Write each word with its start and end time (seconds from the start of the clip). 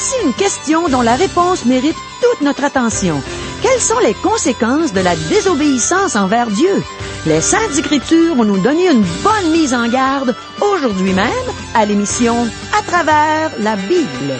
Voici 0.00 0.14
une 0.24 0.32
question 0.32 0.88
dont 0.88 1.00
la 1.00 1.16
réponse 1.16 1.64
mérite 1.64 1.96
toute 2.22 2.40
notre 2.42 2.62
attention. 2.62 3.20
Quelles 3.62 3.80
sont 3.80 3.98
les 3.98 4.14
conséquences 4.14 4.92
de 4.92 5.00
la 5.00 5.16
désobéissance 5.16 6.14
envers 6.14 6.46
Dieu? 6.52 6.84
Les 7.26 7.40
Saintes 7.40 7.76
Écritures 7.76 8.36
vont 8.36 8.44
nous 8.44 8.60
donner 8.60 8.88
une 8.92 9.02
bonne 9.24 9.50
mise 9.50 9.74
en 9.74 9.88
garde 9.88 10.36
aujourd'hui 10.60 11.12
même 11.12 11.26
à 11.74 11.84
l'émission 11.84 12.46
À 12.78 12.82
travers 12.82 13.50
la 13.58 13.74
Bible. 13.74 14.34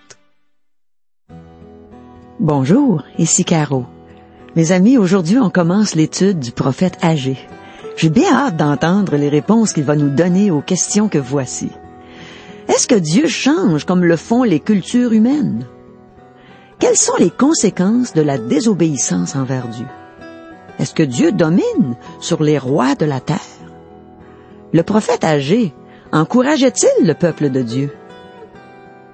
Bonjour, 2.38 3.02
ici 3.18 3.44
Caro. 3.44 3.86
Mes 4.54 4.70
amis, 4.70 4.98
aujourd'hui 4.98 5.38
on 5.38 5.50
commence 5.50 5.96
l'étude 5.96 6.38
du 6.38 6.52
prophète 6.52 6.96
âgé. 7.02 7.36
J'ai 7.96 8.10
bien 8.10 8.32
hâte 8.32 8.56
d'entendre 8.56 9.16
les 9.16 9.30
réponses 9.30 9.72
qu'il 9.72 9.84
va 9.84 9.96
nous 9.96 10.10
donner 10.10 10.50
aux 10.50 10.60
questions 10.60 11.08
que 11.08 11.18
voici. 11.18 11.70
Est-ce 12.68 12.86
que 12.86 12.94
Dieu 12.94 13.26
change 13.26 13.84
comme 13.84 14.04
le 14.04 14.16
font 14.16 14.42
les 14.42 14.60
cultures 14.60 15.12
humaines? 15.12 15.64
Quelles 16.78 16.96
sont 16.96 17.16
les 17.18 17.30
conséquences 17.30 18.12
de 18.12 18.20
la 18.20 18.36
désobéissance 18.36 19.34
envers 19.34 19.68
Dieu? 19.68 19.86
Est-ce 20.78 20.92
que 20.92 21.02
Dieu 21.02 21.32
domine 21.32 21.96
sur 22.20 22.42
les 22.42 22.58
rois 22.58 22.94
de 22.94 23.06
la 23.06 23.20
terre? 23.20 23.40
Le 24.74 24.82
prophète 24.82 25.24
âgé 25.24 25.72
encourageait-il 26.12 27.06
le 27.06 27.14
peuple 27.14 27.48
de 27.48 27.62
Dieu? 27.62 27.94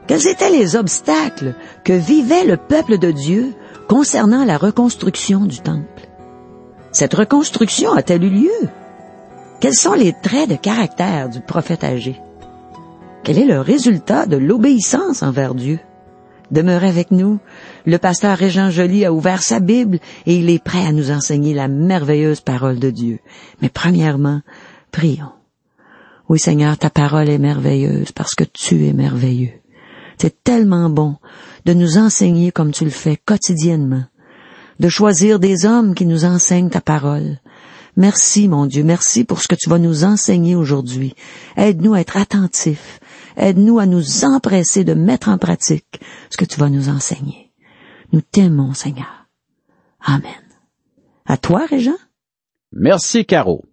Quels 0.09 0.27
étaient 0.27 0.51
les 0.51 0.75
obstacles 0.75 1.55
que 1.85 1.93
vivait 1.93 2.45
le 2.45 2.57
peuple 2.57 2.99
de 2.99 3.13
Dieu 3.13 3.55
concernant 3.89 4.45
la 4.45 4.59
reconstruction 4.59 5.41
du 5.41 5.61
temple? 5.61 6.09
Cette 6.91 7.15
reconstruction 7.15 7.93
a-t-elle 7.93 8.25
eu 8.25 8.31
lieu? 8.31 8.69
Quels 9.63 9.75
sont 9.77 9.93
les 9.93 10.13
traits 10.13 10.51
de 10.51 10.57
caractère 10.57 11.29
du 11.29 11.41
prophète 11.41 11.85
âgé? 11.85 12.21
Quel 13.23 13.39
est 13.39 13.47
le 13.47 13.61
résultat 13.61 14.27
de 14.27 14.37
l'obéissance 14.37 15.23
envers 15.23 15.55
Dieu? 15.55 15.79
Demeurez 16.51 16.89
avec 16.89 17.13
nous. 17.13 17.39
Le 17.87 17.97
pasteur 17.99 18.37
Régent 18.37 18.71
Joly 18.71 19.05
a 19.05 19.13
ouvert 19.13 19.41
sa 19.41 19.61
Bible 19.61 20.01
et 20.27 20.35
il 20.35 20.51
est 20.51 20.61
prêt 20.61 20.85
à 20.85 20.91
nous 20.91 21.13
enseigner 21.13 21.55
la 21.55 21.69
merveilleuse 21.69 22.41
parole 22.41 22.81
de 22.81 22.91
Dieu. 22.91 23.21
Mais 23.61 23.69
premièrement, 23.69 24.41
prions. 24.91 25.31
Oui 26.29 26.41
Seigneur, 26.41 26.77
ta 26.77 26.91
parole 26.91 27.29
est 27.29 27.39
merveilleuse 27.39 28.11
parce 28.11 28.35
que 28.35 28.43
tu 28.43 28.89
es 28.89 28.93
merveilleux. 28.93 29.61
C'est 30.19 30.43
tellement 30.43 30.91
bon 30.91 31.19
de 31.67 31.73
nous 31.73 31.99
enseigner 31.99 32.51
comme 32.51 32.73
tu 32.73 32.83
le 32.83 32.91
fais 32.91 33.17
quotidiennement 33.17 34.07
de 34.81 34.89
choisir 34.89 35.39
des 35.39 35.67
hommes 35.67 35.95
qui 35.95 36.07
nous 36.07 36.25
enseignent 36.25 36.69
ta 36.69 36.81
parole. 36.81 37.39
Merci, 37.97 38.49
mon 38.49 38.67
Dieu, 38.67 38.85
merci 38.85 39.25
pour 39.25 39.41
ce 39.43 39.49
que 39.49 39.55
tu 39.55 39.69
vas 39.69 39.79
nous 39.79 40.05
enseigner 40.05 40.57
aujourd'hui. 40.57 41.15
Aide-nous 41.57 41.95
à 41.95 42.01
être 42.01 42.17
attentifs. 42.17 43.01
Aide-nous 43.37 43.79
à 43.79 43.87
nous 43.87 44.25
empresser 44.25 44.85
de 44.85 44.95
mettre 44.95 45.29
en 45.29 45.39
pratique 45.39 46.01
ce 46.31 46.37
que 46.37 46.45
tu 46.45 46.59
vas 46.59 46.71
nous 46.71 46.89
enseigner. 46.89 47.53
Nous 48.13 48.23
t'aimons, 48.23 48.73
Seigneur. 48.73 49.27
Amen. 50.01 50.33
À 51.27 51.37
toi, 51.37 51.67
Régent. 51.67 51.99
Merci, 52.73 53.27
Caro. 53.27 53.65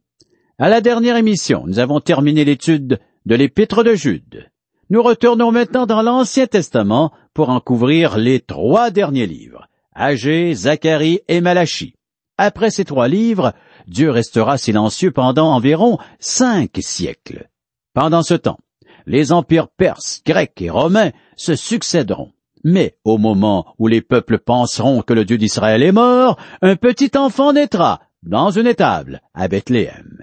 À 0.57 0.67
la 0.67 0.81
dernière 0.81 1.15
émission, 1.15 1.63
nous 1.65 1.79
avons 1.79 2.01
terminé 2.01 2.43
l'étude 2.43 2.99
de 3.25 3.35
l'Épître 3.35 3.83
de 3.83 3.95
Jude. 3.95 4.49
Nous 4.89 5.01
retournons 5.01 5.51
maintenant 5.51 5.85
dans 5.85 6.01
l'Ancien 6.01 6.47
Testament 6.47 7.13
pour 7.33 7.49
en 7.49 7.61
couvrir 7.61 8.17
les 8.17 8.41
trois 8.41 8.91
derniers 8.91 9.27
livres. 9.27 9.69
Agé, 9.93 10.53
Zacharie 10.53 11.21
et 11.27 11.41
Malachie. 11.41 11.95
Après 12.37 12.71
ces 12.71 12.85
trois 12.85 13.07
livres, 13.07 13.53
Dieu 13.89 14.11
restera 14.11 14.59
silencieux 14.59 15.11
pendant 15.11 15.51
environ 15.51 15.97
cinq 16.19 16.77
siècles. 16.79 17.49
Pendant 17.93 18.21
ce 18.21 18.35
temps, 18.35 18.59
les 19.07 19.31
empires 19.31 19.67
perses, 19.67 20.21
grecs 20.23 20.61
et 20.61 20.69
romains 20.69 21.11
se 21.35 21.55
succéderont. 21.55 22.31
Mais 22.63 22.97
au 23.03 23.17
moment 23.17 23.73
où 23.79 23.87
les 23.87 24.01
peuples 24.01 24.37
penseront 24.37 25.01
que 25.01 25.13
le 25.13 25.25
Dieu 25.25 25.39
d'Israël 25.39 25.81
est 25.81 25.91
mort, 25.91 26.37
un 26.61 26.75
petit 26.75 27.11
enfant 27.17 27.53
naîtra 27.53 28.01
dans 28.21 28.51
une 28.51 28.67
étable 28.67 29.21
à 29.33 29.47
Bethléem. 29.47 30.19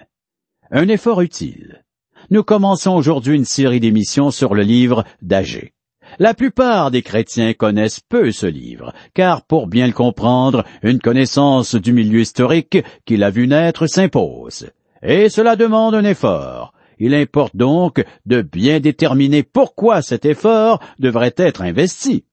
Un 0.70 0.86
effort 0.88 1.20
utile. 1.20 1.84
Nous 2.30 2.44
commençons 2.44 2.92
aujourd'hui 2.92 3.34
une 3.34 3.44
série 3.44 3.80
d'émissions 3.80 4.30
sur 4.30 4.54
le 4.54 4.62
livre 4.62 5.04
d'Agé. 5.22 5.75
La 6.18 6.34
plupart 6.34 6.90
des 6.90 7.02
chrétiens 7.02 7.52
connaissent 7.52 8.00
peu 8.00 8.32
ce 8.32 8.46
livre, 8.46 8.92
car 9.14 9.44
pour 9.44 9.66
bien 9.66 9.86
le 9.86 9.92
comprendre, 9.92 10.64
une 10.82 10.98
connaissance 10.98 11.74
du 11.74 11.92
milieu 11.92 12.20
historique 12.20 12.78
qu'il 13.04 13.22
a 13.22 13.30
vu 13.30 13.46
naître 13.46 13.86
s'impose. 13.86 14.70
Et 15.02 15.28
cela 15.28 15.56
demande 15.56 15.94
un 15.94 16.04
effort. 16.04 16.72
Il 16.98 17.14
importe 17.14 17.54
donc 17.54 18.02
de 18.24 18.40
bien 18.40 18.80
déterminer 18.80 19.42
pourquoi 19.42 20.00
cet 20.00 20.24
effort 20.24 20.80
devrait 20.98 21.34
être 21.36 21.60
investi. 21.60 22.24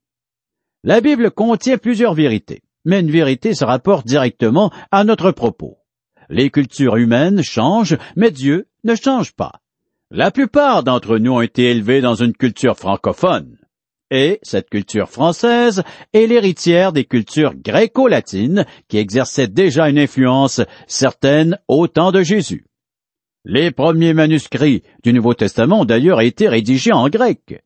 La 0.85 1.01
Bible 1.01 1.31
contient 1.31 1.77
plusieurs 1.77 2.13
vérités, 2.13 2.61
mais 2.85 3.01
une 3.01 3.11
vérité 3.11 3.53
se 3.53 3.65
rapporte 3.65 4.07
directement 4.07 4.71
à 4.91 5.03
notre 5.03 5.31
propos. 5.31 5.77
Les 6.29 6.49
cultures 6.49 6.95
humaines 6.95 7.41
changent, 7.41 7.97
mais 8.15 8.31
Dieu 8.31 8.67
ne 8.85 8.95
change 8.95 9.33
pas. 9.33 9.59
La 10.09 10.31
plupart 10.31 10.83
d'entre 10.83 11.17
nous 11.17 11.33
ont 11.33 11.41
été 11.41 11.71
élevés 11.71 12.01
dans 12.01 12.15
une 12.15 12.33
culture 12.33 12.77
francophone 12.77 13.57
et 14.13 14.39
cette 14.43 14.69
culture 14.69 15.09
française 15.09 15.81
est 16.13 16.27
l'héritière 16.27 16.93
des 16.93 17.03
cultures 17.03 17.55
gréco-latines 17.55 18.65
qui 18.87 18.99
exerçaient 18.99 19.47
déjà 19.47 19.89
une 19.89 19.97
influence 19.97 20.61
certaine 20.85 21.57
au 21.67 21.87
temps 21.87 22.11
de 22.11 22.21
Jésus. 22.21 22.67
Les 23.43 23.71
premiers 23.71 24.13
manuscrits 24.13 24.83
du 25.03 25.13
Nouveau 25.13 25.33
Testament 25.33 25.81
ont 25.81 25.85
d'ailleurs 25.85 26.21
été 26.21 26.47
rédigés 26.47 26.93
en 26.93 27.09
grec. 27.09 27.63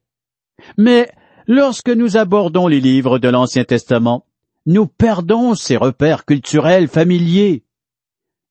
Mais 0.77 1.09
lorsque 1.47 1.89
nous 1.89 2.15
abordons 2.15 2.67
les 2.67 2.79
livres 2.79 3.19
de 3.19 3.27
l'Ancien 3.27 3.65
Testament, 3.65 4.25
nous 4.65 4.87
perdons 4.87 5.53
ces 5.53 5.75
repères 5.75 6.23
culturels 6.23 6.87
familiers. 6.87 7.65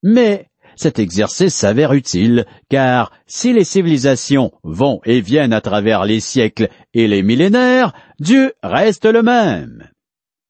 Mais 0.03 0.46
cet 0.77 0.99
exercice 0.99 1.55
s'avère 1.55 1.93
utile, 1.93 2.45
car 2.69 3.11
si 3.25 3.51
les 3.51 3.63
civilisations 3.63 4.51
vont 4.63 5.01
et 5.05 5.21
viennent 5.21 5.53
à 5.53 5.61
travers 5.61 6.05
les 6.05 6.19
siècles 6.19 6.69
et 6.93 7.07
les 7.07 7.23
millénaires, 7.23 7.93
Dieu 8.19 8.53
reste 8.63 9.05
le 9.05 9.23
même. 9.23 9.89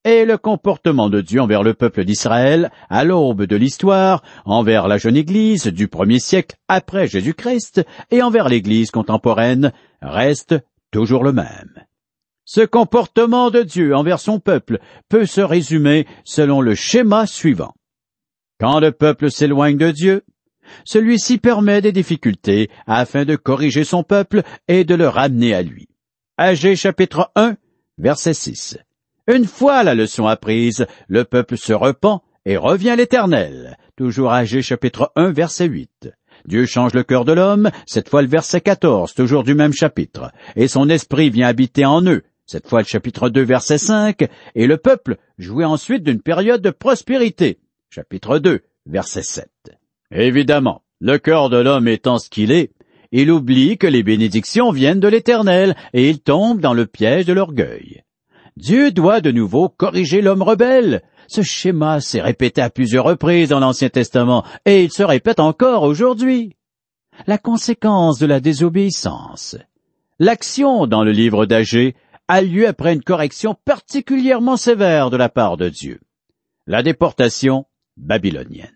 Et 0.04 0.24
le 0.24 0.38
comportement 0.38 1.10
de 1.10 1.20
Dieu 1.20 1.40
envers 1.40 1.62
le 1.62 1.74
peuple 1.74 2.04
d'Israël, 2.04 2.70
à 2.88 3.04
l'aube 3.04 3.44
de 3.44 3.56
l'histoire, 3.56 4.22
envers 4.44 4.86
la 4.86 4.96
jeune 4.96 5.16
Église 5.16 5.66
du 5.66 5.88
premier 5.88 6.20
siècle 6.20 6.56
après 6.68 7.06
Jésus-Christ, 7.08 7.84
et 8.10 8.22
envers 8.22 8.48
l'Église 8.48 8.90
contemporaine, 8.90 9.72
reste 10.00 10.54
toujours 10.92 11.24
le 11.24 11.32
même. 11.32 11.84
Ce 12.44 12.62
comportement 12.62 13.50
de 13.50 13.62
Dieu 13.62 13.94
envers 13.94 14.20
son 14.20 14.40
peuple 14.40 14.78
peut 15.08 15.26
se 15.26 15.42
résumer 15.42 16.06
selon 16.24 16.60
le 16.60 16.74
schéma 16.74 17.26
suivant. 17.26 17.74
Quand 18.60 18.80
le 18.80 18.90
peuple 18.90 19.30
s'éloigne 19.30 19.76
de 19.76 19.92
Dieu, 19.92 20.24
celui-ci 20.84 21.38
permet 21.38 21.80
des 21.80 21.92
difficultés 21.92 22.70
afin 22.88 23.24
de 23.24 23.36
corriger 23.36 23.84
son 23.84 24.02
peuple 24.02 24.42
et 24.66 24.84
de 24.84 24.96
le 24.96 25.08
ramener 25.08 25.54
à 25.54 25.62
lui. 25.62 25.88
Agé 26.36 26.74
chapitre 26.74 27.30
1, 27.36 27.56
verset 27.98 28.34
6. 28.34 28.78
Une 29.28 29.44
fois 29.44 29.84
la 29.84 29.94
leçon 29.94 30.26
apprise, 30.26 30.86
le 31.06 31.24
peuple 31.24 31.56
se 31.56 31.72
repent 31.72 32.20
et 32.46 32.56
revient 32.56 32.90
à 32.90 32.96
l'Éternel. 32.96 33.76
Toujours 33.96 34.32
Agé 34.32 34.60
chapitre 34.60 35.12
1, 35.14 35.30
verset 35.30 35.66
8. 35.66 36.10
Dieu 36.44 36.66
change 36.66 36.94
le 36.94 37.04
cœur 37.04 37.24
de 37.24 37.32
l'homme, 37.32 37.70
cette 37.86 38.08
fois 38.08 38.22
le 38.22 38.28
verset 38.28 38.60
14, 38.60 39.14
toujours 39.14 39.44
du 39.44 39.54
même 39.54 39.72
chapitre, 39.72 40.32
et 40.56 40.66
son 40.66 40.88
esprit 40.88 41.30
vient 41.30 41.48
habiter 41.48 41.84
en 41.84 42.04
eux, 42.06 42.22
cette 42.46 42.68
fois 42.68 42.80
le 42.80 42.86
chapitre 42.86 43.28
2, 43.28 43.42
verset 43.42 43.78
5, 43.78 44.26
et 44.54 44.66
le 44.66 44.78
peuple 44.78 45.16
jouit 45.36 45.64
ensuite 45.64 46.04
d'une 46.04 46.22
période 46.22 46.62
de 46.62 46.70
prospérité, 46.70 47.58
chapitre 47.90 48.38
2, 48.38 48.60
verset 48.86 49.22
7. 49.22 49.48
Évidemment, 50.10 50.82
le 51.00 51.18
cœur 51.18 51.48
de 51.48 51.56
l'homme 51.56 51.88
étant 51.88 52.18
ce 52.18 52.28
qu'il 52.28 52.52
est, 52.52 52.72
il 53.12 53.30
oublie 53.30 53.78
que 53.78 53.86
les 53.86 54.02
bénédictions 54.02 54.70
viennent 54.70 55.00
de 55.00 55.08
l'Éternel 55.08 55.74
et 55.94 56.10
il 56.10 56.20
tombe 56.20 56.60
dans 56.60 56.74
le 56.74 56.86
piège 56.86 57.24
de 57.24 57.32
l'orgueil. 57.32 58.02
Dieu 58.56 58.90
doit 58.90 59.20
de 59.20 59.30
nouveau 59.30 59.68
corriger 59.68 60.20
l'homme 60.20 60.42
rebelle. 60.42 61.02
Ce 61.28 61.42
schéma 61.42 62.00
s'est 62.00 62.20
répété 62.20 62.60
à 62.60 62.70
plusieurs 62.70 63.04
reprises 63.04 63.48
dans 63.48 63.60
l'Ancien 63.60 63.88
Testament 63.88 64.44
et 64.66 64.84
il 64.84 64.92
se 64.92 65.02
répète 65.02 65.40
encore 65.40 65.84
aujourd'hui. 65.84 66.56
La 67.26 67.38
conséquence 67.38 68.18
de 68.18 68.26
la 68.26 68.40
désobéissance. 68.40 69.56
L'action 70.18 70.86
dans 70.86 71.04
le 71.04 71.12
livre 71.12 71.46
d'Agé 71.46 71.94
a 72.26 72.42
lieu 72.42 72.68
après 72.68 72.92
une 72.92 73.02
correction 73.02 73.56
particulièrement 73.64 74.56
sévère 74.56 75.08
de 75.10 75.16
la 75.16 75.28
part 75.28 75.56
de 75.56 75.68
Dieu. 75.68 76.00
La 76.66 76.82
déportation 76.82 77.64
babylonienne. 77.98 78.72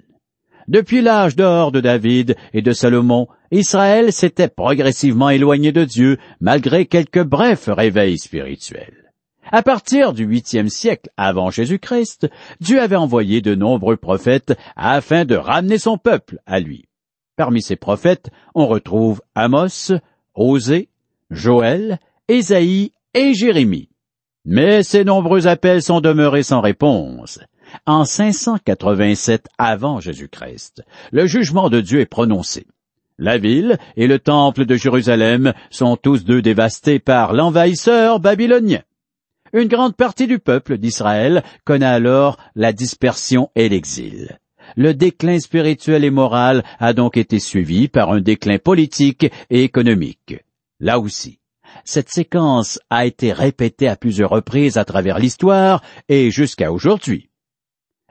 Depuis 0.69 1.00
l'âge 1.00 1.36
d'or 1.36 1.72
de 1.72 1.80
David 1.80 2.36
et 2.52 2.62
de 2.62 2.72
Salomon, 2.72 3.26
Israël 3.50 4.12
s'était 4.12 4.48
progressivement 4.48 5.30
éloigné 5.30 5.72
de 5.72 5.84
Dieu 5.84 6.19
malgré 6.40 6.86
quelques 6.86 7.22
brefs 7.22 7.69
réveils 7.69 8.19
spirituels. 8.19 9.12
À 9.50 9.62
partir 9.62 10.12
du 10.12 10.24
huitième 10.24 10.69
siècle 10.69 11.10
avant 11.16 11.50
Jésus-Christ, 11.50 12.28
Dieu 12.60 12.80
avait 12.80 12.96
envoyé 12.96 13.40
de 13.42 13.54
nombreux 13.54 13.96
prophètes 13.96 14.54
afin 14.76 15.25
de 15.25 15.34
ramener 15.34 15.78
son 15.78 15.98
peuple 15.98 16.38
à 16.46 16.60
lui. 16.60 16.86
Parmi 17.36 17.60
ces 17.60 17.76
prophètes, 17.76 18.30
on 18.54 18.66
retrouve 18.66 19.20
Amos, 19.34 19.92
Osée, 20.34 20.88
Joël, 21.30 21.98
Ésaïe 22.28 22.92
et 23.14 23.34
Jérémie. 23.34 23.90
Mais 24.44 24.82
ces 24.82 25.04
nombreux 25.04 25.46
appels 25.46 25.82
sont 25.82 26.00
demeurés 26.00 26.42
sans 26.42 26.60
réponse. 26.60 27.40
En 27.86 28.04
587 28.04 29.48
avant 29.58 30.00
Jésus-Christ, 30.00 30.82
le 31.10 31.26
jugement 31.26 31.70
de 31.70 31.80
Dieu 31.80 32.00
est 32.00 32.06
prononcé. 32.06 32.66
La 33.19 33.38
ville 33.38 33.78
et 33.96 34.06
le 34.06 34.19
temple 34.19 34.64
de 34.64 34.74
Jérusalem 34.74 35.52
sont 35.70 35.96
tous 35.96 36.24
deux 36.24 36.42
dévastés 36.42 36.98
par 36.98 37.32
l'envahisseur 37.32 38.20
babylonien. 38.20 38.82
Une 39.52 39.69
grande 39.69 39.96
partie 39.96 40.26
du 40.26 40.38
peuple 40.38 40.78
d'Israël 40.78 41.42
connaît 41.64 41.86
alors 41.86 42.38
la 42.54 42.72
dispersion 42.72 43.50
et 43.54 43.69
l'exil. 43.69 44.38
Le 44.76 44.94
déclin 44.94 45.38
spirituel 45.38 46.04
et 46.04 46.10
moral 46.10 46.64
a 46.78 46.94
donc 46.94 47.16
été 47.16 47.38
suivi 47.38 47.88
par 47.88 48.10
un 48.10 48.20
déclin 48.20 48.58
politique 48.58 49.30
et 49.50 49.62
économique. 49.62 50.36
Là 50.80 50.98
aussi, 50.98 51.38
cette 51.84 52.10
séquence 52.10 52.78
a 52.90 53.06
été 53.06 53.32
répétée 53.32 53.88
à 53.88 53.96
plusieurs 53.96 54.30
reprises 54.30 54.78
à 54.78 54.84
travers 54.84 55.18
l'histoire 55.18 55.82
et 56.08 56.30
jusqu'à 56.30 56.72
aujourd'hui. 56.72 57.28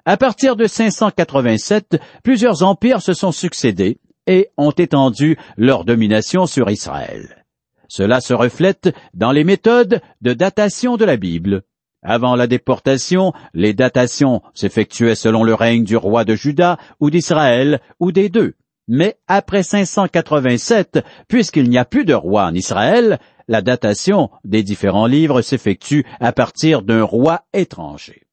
À 0.06 0.18
partir 0.18 0.56
de 0.56 0.66
587, 0.66 2.00
plusieurs 2.24 2.64
empires 2.64 3.02
se 3.02 3.14
sont 3.14 3.32
succédés 3.32 4.00
et 4.26 4.50
ont 4.58 4.72
étendu 4.72 5.38
leur 5.58 5.86
domination 5.86 6.46
sur 6.48 6.70
Israël. 6.70 7.46
Cela 7.88 8.22
se 8.22 8.34
reflète 8.34 8.96
dans 9.14 9.32
les 9.32 9.44
méthodes 9.44 10.02
de 10.22 10.34
datation 10.34 10.98
de 10.98 11.06
la 11.06 11.18
Bible. 11.18 11.64
Avant 12.04 12.36
la 12.36 12.48
déportation, 12.48 13.32
les 13.54 13.74
datations 13.74 14.42
s'effectuaient 14.56 15.14
selon 15.14 15.44
le 15.44 15.54
règne 15.54 15.84
du 15.84 15.98
roi 15.98 16.26
de 16.26 16.34
Juda 16.34 16.78
ou 17.00 17.12
d'Israël 17.12 17.80
ou 18.00 18.12
des 18.12 18.30
deux. 18.30 18.56
Mais 18.88 19.18
après 19.28 19.62
587, 19.62 21.00
puisqu'il 21.28 21.70
n'y 21.70 21.78
a 21.78 21.86
plus 21.86 22.06
de 22.06 22.16
roi 22.16 22.46
en 22.46 22.56
Israël, 22.56 23.20
la 23.48 23.62
datation 23.62 24.32
des 24.46 24.64
différents 24.64 25.06
livres 25.06 25.42
s'effectue 25.42 26.06
à 26.20 26.32
partir 26.32 26.82
d'un 26.82 27.04
roi 27.04 27.42
étranger. 27.54 28.24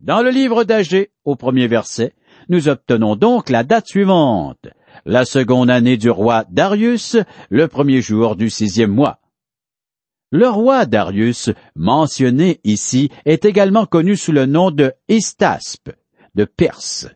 Dans 0.00 0.22
le 0.22 0.30
livre 0.30 0.64
d'Agé, 0.64 1.10
au 1.24 1.36
premier 1.36 1.68
verset, 1.68 2.12
nous 2.50 2.68
obtenons 2.68 3.16
donc 3.16 3.48
la 3.48 3.64
date 3.64 3.88
suivante, 3.88 4.68
la 5.06 5.24
seconde 5.24 5.70
année 5.70 5.96
du 5.96 6.10
roi 6.10 6.44
Darius, 6.50 7.16
le 7.48 7.66
premier 7.66 8.02
jour 8.02 8.36
du 8.36 8.50
sixième 8.50 8.92
mois. 8.92 9.20
Le 10.30 10.48
roi 10.48 10.84
Darius, 10.84 11.50
mentionné 11.74 12.60
ici, 12.62 13.10
est 13.24 13.46
également 13.46 13.86
connu 13.86 14.16
sous 14.16 14.32
le 14.32 14.44
nom 14.44 14.70
de 14.70 14.92
Istaspe, 15.08 15.90
de 16.34 16.44
Perse. 16.44 17.08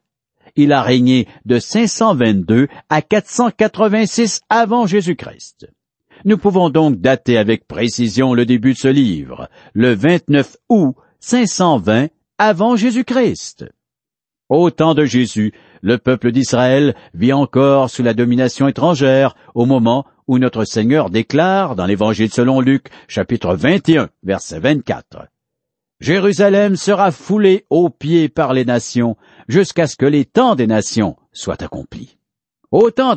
Il 0.57 0.73
a 0.73 0.81
régné 0.81 1.29
de 1.45 1.59
522 1.59 2.69
à 2.89 3.03
486 3.03 4.41
avant 4.49 4.87
Jésus-Christ. 4.87 5.69
Nous 6.25 6.39
pouvons 6.39 6.71
donc 6.71 6.97
dater 6.97 7.37
avec 7.37 7.67
précision 7.67 8.33
le 8.33 8.47
début 8.47 8.73
de 8.73 8.79
ce 8.79 8.89
livre, 8.89 9.51
le 9.75 9.93
29 9.95 10.57
août 10.71 10.95
520 11.21 12.09
avant 12.41 12.75
Jésus-Christ. 12.75 13.67
Au 14.49 14.71
temps 14.71 14.95
de 14.95 15.05
Jésus, 15.05 15.53
le 15.83 15.99
peuple 15.99 16.33
d'Israël 16.33 16.97
vit 17.13 17.35
encore 17.35 17.91
sous 17.91 18.03
la 18.03 18.15
domination 18.15 18.67
étrangère 18.67 19.37
au 19.55 19.67
moment 19.67 20.07
où 20.27 20.39
notre 20.39 20.65
Seigneur 20.65 21.11
déclare 21.11 21.77
dans 21.77 21.85
l'Évangile 21.85 22.31
selon 22.31 22.63
Luc, 22.63 22.87
chapitre 23.09 23.55
21, 23.55 24.09
verset 24.23 24.59
24. 24.59 25.27
Jérusalem 26.01 26.77
sera 26.77 27.11
foulée 27.11 27.67
aux 27.69 27.91
pieds 27.91 28.31
par 28.31 28.55
les 28.55 28.65
nations 28.65 29.19
jusqu'à 29.47 29.87
ce 29.87 29.97
que 29.97 30.07
les 30.07 30.25
temps 30.25 30.55
des 30.55 30.67
nations 30.67 31.17
soient 31.33 31.63
accomplis. 31.63 32.17
Au 32.71 32.91
temps 32.91 33.17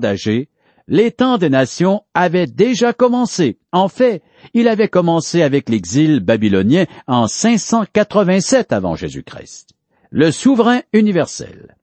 les 0.87 1.11
temps 1.11 1.37
des 1.37 1.49
nations 1.49 2.03
avaient 2.13 2.47
déjà 2.47 2.93
commencé. 2.93 3.57
En 3.71 3.87
fait, 3.87 4.21
il 4.53 4.67
avait 4.67 4.89
commencé 4.89 5.41
avec 5.41 5.69
l'exil 5.69 6.19
babylonien 6.19 6.85
en 7.07 7.27
587 7.27 8.73
avant 8.73 8.95
Jésus-Christ. 8.95 9.69
Le 10.11 10.31
souverain 10.31 10.81
universel. 10.91 11.75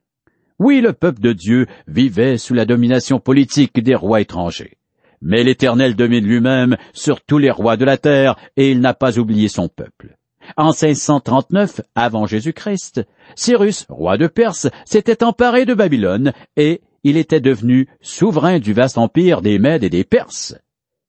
Oui, 0.58 0.80
le 0.80 0.92
peuple 0.92 1.20
de 1.20 1.32
Dieu 1.32 1.66
vivait 1.88 2.36
sous 2.36 2.54
la 2.54 2.66
domination 2.66 3.18
politique 3.18 3.80
des 3.80 3.94
rois 3.94 4.20
étrangers. 4.20 4.76
Mais 5.22 5.42
l'Éternel 5.42 5.96
domine 5.96 6.24
lui-même 6.24 6.76
sur 6.92 7.22
tous 7.22 7.38
les 7.38 7.50
rois 7.50 7.76
de 7.76 7.84
la 7.84 7.98
terre 7.98 8.36
et 8.56 8.70
il 8.70 8.80
n'a 8.80 8.94
pas 8.94 9.18
oublié 9.18 9.48
son 9.48 9.68
peuple. 9.68 10.16
En 10.56 10.72
539 10.72 11.82
avant 11.94 12.26
Jésus-Christ, 12.26 13.02
Cyrus, 13.34 13.86
roi 13.88 14.16
de 14.16 14.26
Perse, 14.26 14.68
s'était 14.84 15.22
emparé 15.22 15.64
de 15.64 15.74
Babylone 15.74 16.32
et 16.56 16.80
il 17.04 17.16
était 17.16 17.40
devenu 17.40 17.88
souverain 18.00 18.58
du 18.58 18.72
vaste 18.72 18.98
empire 18.98 19.42
des 19.42 19.58
Mèdes 19.58 19.84
et 19.84 19.90
des 19.90 20.04
Perses. 20.04 20.54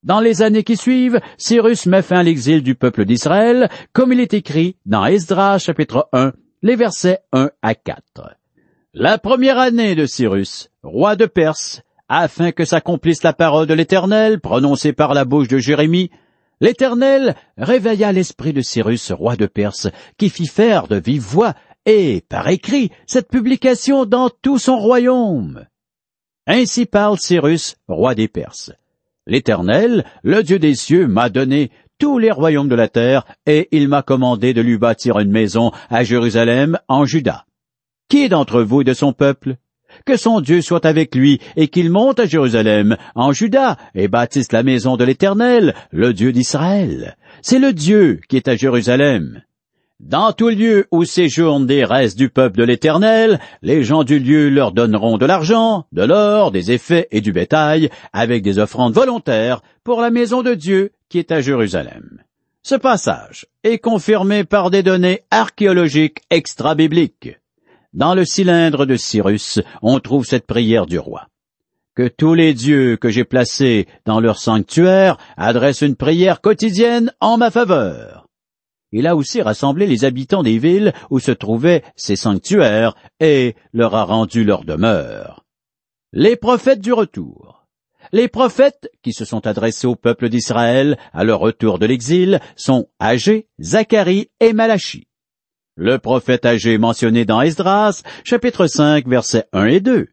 Dans 0.04 0.20
les 0.20 0.42
années 0.42 0.64
qui 0.64 0.78
suivent, 0.78 1.20
Cyrus 1.38 1.86
met 1.86 2.02
fin 2.02 2.20
à 2.20 2.24
l'exil 2.24 2.64
du 2.64 2.74
peuple 2.74 3.06
d'Israël, 3.06 3.70
comme 3.94 4.12
il 4.14 4.20
est 4.20 4.34
écrit 4.34 4.76
dans 4.86 5.06
Esdras 5.06 5.60
chapitre 5.60 6.10
1, 6.12 6.34
les 6.64 6.76
versets 6.76 7.20
1 7.34 7.52
à 7.62 7.76
4. 7.76 8.02
La 8.94 9.18
première 9.18 9.60
année 9.60 9.94
de 9.94 10.06
Cyrus, 10.06 10.72
roi 10.82 11.16
de 11.16 11.28
Perse, 11.28 11.84
afin 12.10 12.52
que 12.52 12.66
s'accomplisse 12.66 13.24
la 13.24 13.34
parole 13.34 13.68
de 13.68 13.74
l'Éternel 13.74 14.40
prononcée 14.40 14.92
par 14.92 15.14
la 15.14 15.24
bouche 15.24 15.48
de 15.48 15.60
Jérémie, 15.60 16.10
l'Éternel 16.62 17.36
réveilla 17.58 18.12
l'esprit 18.12 18.54
de 18.54 18.62
Cyrus, 18.62 19.12
roi 19.12 19.36
de 19.36 19.46
Perse, 19.46 19.88
qui 20.18 20.30
fit 20.30 20.48
faire 20.48 20.88
de 20.88 20.98
vive 20.98 21.22
voix 21.22 21.54
et 21.86 22.24
par 22.28 22.48
écrit 22.50 22.92
cette 23.06 23.30
publication 23.30 24.06
dans 24.06 24.30
tout 24.30 24.58
son 24.58 24.78
royaume. 24.78 25.66
Ainsi 26.54 26.86
parle 26.86 27.18
Cyrus, 27.18 27.78
roi 27.88 28.14
des 28.14 28.28
Perses. 28.28 28.74
L'Éternel, 29.26 30.04
le 30.22 30.44
Dieu 30.44 30.60
des 30.60 30.76
cieux, 30.76 31.08
m'a 31.08 31.30
donné 31.30 31.72
tous 31.98 32.20
les 32.20 32.30
royaumes 32.30 32.68
de 32.68 32.76
la 32.76 32.90
terre, 32.90 33.24
et 33.46 33.70
il 33.72 33.88
m'a 33.88 34.02
commandé 34.02 34.54
de 34.54 34.60
lui 34.60 34.78
bâtir 34.78 35.18
une 35.20 35.32
maison 35.32 35.72
à 35.90 36.04
Jérusalem, 36.04 36.78
en 36.90 37.06
Juda. 37.06 37.46
Qui 38.10 38.28
d'entre 38.28 38.64
vous 38.64 38.84
de 38.84 38.92
son 38.92 39.14
peuple? 39.14 39.56
Que 40.06 40.18
son 40.18 40.42
Dieu 40.42 40.62
soit 40.62 40.86
avec 40.86 41.16
lui, 41.16 41.40
et 41.56 41.70
qu'il 41.70 41.90
monte 41.90 42.20
à 42.20 42.26
Jérusalem, 42.26 42.98
en 43.16 43.32
Juda, 43.32 43.78
et 43.96 44.10
bâtisse 44.10 44.52
la 44.52 44.64
maison 44.64 44.98
de 44.98 45.06
l'Éternel, 45.06 45.74
le 45.92 46.12
Dieu 46.12 46.34
d'Israël. 46.34 47.16
C'est 47.42 47.60
le 47.60 47.72
Dieu 47.72 48.20
qui 48.28 48.36
est 48.36 48.50
à 48.50 48.58
Jérusalem. 48.58 49.42
Dans 50.04 50.34
tout 50.34 50.50
lieu 50.50 50.88
où 50.92 51.06
séjournent 51.06 51.68
des 51.68 51.86
restes 51.86 52.18
du 52.18 52.30
peuple 52.30 52.58
de 52.58 52.64
l'Éternel, 52.64 53.40
les 53.62 53.84
gens 53.84 54.04
du 54.04 54.18
lieu 54.18 54.50
leur 54.50 54.72
donneront 54.72 55.20
de 55.20 55.28
l'argent, 55.28 55.86
de 55.92 56.02
l'or, 56.02 56.52
des 56.52 56.72
effets 56.72 57.08
et 57.12 57.22
du 57.22 57.32
bétail, 57.32 57.90
avec 58.12 58.42
des 58.42 58.58
offrandes 58.58 58.96
volontaires 58.96 59.62
pour 59.84 60.02
la 60.02 60.10
maison 60.10 60.42
de 60.42 60.56
Dieu 60.56 60.92
qui 61.08 61.20
est 61.20 61.32
à 61.32 61.40
Jérusalem. 61.40 62.24
Ce 62.64 62.74
passage 62.74 63.46
est 63.64 63.78
confirmé 63.78 64.44
par 64.44 64.72
des 64.72 64.82
données 64.82 65.22
archéologiques 65.30 66.22
extra-bibliques. 66.32 67.38
Dans 67.94 68.16
le 68.16 68.26
cylindre 68.26 68.88
de 68.88 68.96
Cyrus, 68.96 69.60
on 69.84 70.00
trouve 70.00 70.26
cette 70.26 70.48
prière 70.48 70.88
du 70.88 70.98
roi. 70.98 71.28
Que 71.96 72.08
tous 72.08 72.34
les 72.34 72.56
dieux 72.56 72.98
que 72.98 73.10
j'ai 73.10 73.24
placés 73.24 73.88
dans 74.06 74.20
leur 74.20 74.40
sanctuaire 74.40 75.18
adressent 75.38 75.82
une 75.82 75.96
prière 75.96 76.42
quotidienne 76.42 77.14
en 77.20 77.38
ma 77.38 77.52
faveur 77.52 78.28
il 78.92 79.08
a 79.08 79.16
aussi 79.16 79.42
rassemblé 79.42 79.88
les 79.88 80.06
habitants 80.06 80.44
des 80.44 80.58
villes 80.58 80.94
où 81.10 81.20
se 81.20 81.32
trouvaient 81.32 81.84
ces 81.96 82.16
sanctuaires 82.16 82.96
et 83.20 83.56
leur 83.74 83.96
a 83.96 84.04
rendu 84.04 84.44
leur 84.44 84.64
demeure. 84.64 85.46
Les 86.14 86.36
prophètes 86.36 86.82
du 86.82 86.92
retour. 86.92 87.68
Les 88.12 88.28
prophètes 88.28 88.92
qui 89.04 89.14
se 89.14 89.24
sont 89.24 89.48
adressés 89.48 89.88
au 89.88 89.96
peuple 89.96 90.28
d'Israël 90.28 90.98
à 91.14 91.24
leur 91.24 91.40
retour 91.40 91.80
de 91.80 91.86
l'exil 91.86 92.42
sont 92.58 92.88
Agé, 93.00 93.48
Zacharie 93.62 94.30
et 94.40 94.52
Malachi. 94.52 95.08
Le 95.78 95.98
prophète 95.98 96.46
Agé 96.46 96.78
mentionné 96.78 97.24
dans 97.24 97.42
Esdras, 97.42 98.04
chapitre 98.26 98.68
5, 98.68 99.08
versets 99.08 99.46
1 99.54 99.66
et 99.68 99.80
2. 99.80 100.10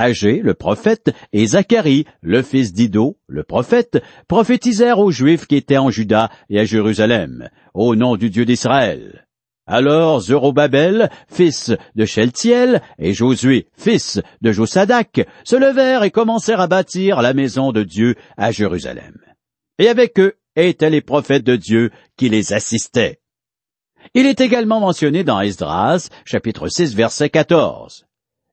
Agé, 0.00 0.40
le 0.42 0.54
prophète, 0.54 1.14
et 1.34 1.46
Zacharie, 1.46 2.06
le 2.22 2.40
fils 2.40 2.72
d'Ido, 2.72 3.18
le 3.26 3.44
prophète, 3.44 4.02
prophétisèrent 4.28 4.98
aux 4.98 5.10
Juifs 5.10 5.46
qui 5.46 5.56
étaient 5.56 5.76
en 5.76 5.90
Juda 5.90 6.30
et 6.48 6.58
à 6.58 6.64
Jérusalem, 6.64 7.50
au 7.74 7.94
nom 7.96 8.16
du 8.16 8.30
Dieu 8.30 8.46
d'Israël. 8.46 9.26
Alors 9.66 10.20
Zorobabel, 10.20 11.10
fils 11.28 11.72
de 11.96 12.06
Sheltiel, 12.06 12.80
et 12.98 13.12
Josué, 13.12 13.68
fils 13.76 14.22
de 14.40 14.52
Josadac, 14.52 15.26
se 15.44 15.56
levèrent 15.56 16.02
et 16.02 16.10
commencèrent 16.10 16.60
à 16.60 16.66
bâtir 16.66 17.20
la 17.20 17.34
maison 17.34 17.70
de 17.70 17.82
Dieu 17.82 18.14
à 18.38 18.52
Jérusalem. 18.52 19.18
Et 19.78 19.88
avec 19.88 20.18
eux, 20.18 20.34
étaient 20.56 20.90
les 20.90 21.02
prophètes 21.02 21.44
de 21.44 21.56
Dieu 21.56 21.90
qui 22.16 22.30
les 22.30 22.54
assistaient. 22.54 23.20
Il 24.14 24.24
est 24.24 24.40
également 24.40 24.80
mentionné 24.80 25.24
dans 25.24 25.40
Esdras, 25.40 26.08
chapitre 26.24 26.68
6, 26.68 26.94
verset 26.94 27.28
14. 27.28 28.06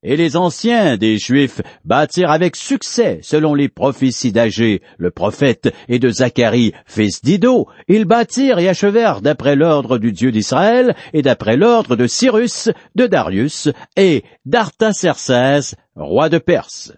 Et 0.04 0.16
les 0.16 0.38
anciens 0.38 0.96
des 0.96 1.18
Juifs 1.18 1.62
bâtirent 1.84 2.30
avec 2.30 2.56
succès, 2.56 3.20
selon 3.24 3.56
les 3.56 3.68
prophéties 3.68 4.32
d'Agé, 4.32 4.84
le 5.00 5.10
prophète, 5.10 5.74
et 5.90 5.98
de 5.98 6.10
Zacharie, 6.10 6.74
fils 6.86 7.24
d'Ido. 7.24 7.68
Ils 7.88 8.06
bâtirent 8.06 8.60
et 8.60 8.70
achevèrent 8.70 9.22
d'après 9.22 9.56
l'ordre 9.56 9.98
du 9.98 10.12
Dieu 10.12 10.32
d'Israël, 10.32 10.96
et 11.14 11.24
d'après 11.24 11.58
l'ordre 11.58 11.96
de 11.96 12.06
Cyrus, 12.06 12.70
de 12.96 13.08
Darius, 13.08 13.70
et 13.96 14.24
d'Artaxerxès, 14.46 15.76
roi 15.96 16.30
de 16.30 16.38
Perse. 16.38 16.94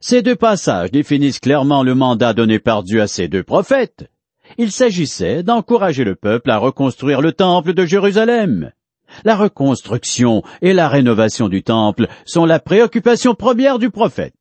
Ces 0.00 0.20
deux 0.20 0.36
passages 0.36 0.90
définissent 0.90 1.38
clairement 1.38 1.84
le 1.84 1.94
mandat 1.94 2.34
donné 2.34 2.58
par 2.58 2.82
Dieu 2.82 3.00
à 3.00 3.06
ces 3.06 3.28
deux 3.28 3.44
prophètes. 3.44 4.10
Il 4.58 4.72
s'agissait 4.72 5.42
d'encourager 5.42 6.04
le 6.04 6.16
peuple 6.16 6.50
à 6.50 6.58
reconstruire 6.58 7.20
le 7.20 7.32
temple 7.32 7.74
de 7.74 7.86
Jérusalem. 7.86 8.72
La 9.24 9.36
reconstruction 9.36 10.42
et 10.62 10.72
la 10.72 10.88
rénovation 10.88 11.48
du 11.48 11.62
temple 11.62 12.08
sont 12.24 12.44
la 12.44 12.58
préoccupation 12.58 13.34
première 13.34 13.78
du 13.78 13.90
prophète. 13.90 14.34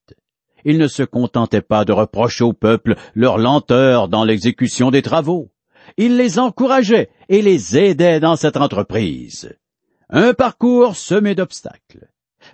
Il 0.66 0.78
ne 0.78 0.88
se 0.88 1.04
contentait 1.04 1.62
pas 1.62 1.86
de 1.86 1.92
reprocher 1.92 2.44
au 2.44 2.54
peuple 2.54 2.96
leur 3.14 3.38
lenteur 3.38 4.08
dans 4.08 4.24
l'exécution 4.24 4.92
des 4.92 5.02
travaux. 5.02 5.52
Il 5.98 6.18
les 6.18 6.40
encourageait 6.40 7.10
et 7.30 7.42
les 7.42 7.78
aidait 7.78 8.20
dans 8.20 8.36
cette 8.36 8.58
entreprise. 8.58 9.54
Un 10.10 10.34
parcours 10.34 10.96
semé 10.96 11.36
d'obstacles. 11.36 12.08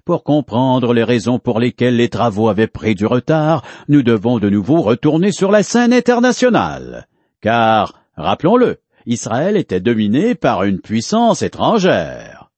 Pour 0.06 0.24
comprendre 0.24 0.94
les 0.94 1.04
raisons 1.04 1.40
pour 1.40 1.60
lesquelles 1.60 1.96
les 1.96 2.10
travaux 2.10 2.48
avaient 2.48 2.68
pris 2.68 2.96
du 2.96 3.06
retard, 3.06 3.64
nous 3.88 4.04
devons 4.04 4.40
de 4.40 4.50
nouveau 4.50 4.82
retourner 4.82 5.32
sur 5.32 5.52
la 5.52 5.64
scène 5.64 5.94
internationale. 5.94 7.08
Car, 7.42 7.94
rappelons-le, 8.16 8.78
Israël 9.10 9.58
était 9.58 9.80
dominé 9.80 10.36
par 10.36 10.63
une 10.63 10.80
puissance 10.80 11.42
étrangère. 11.42 12.51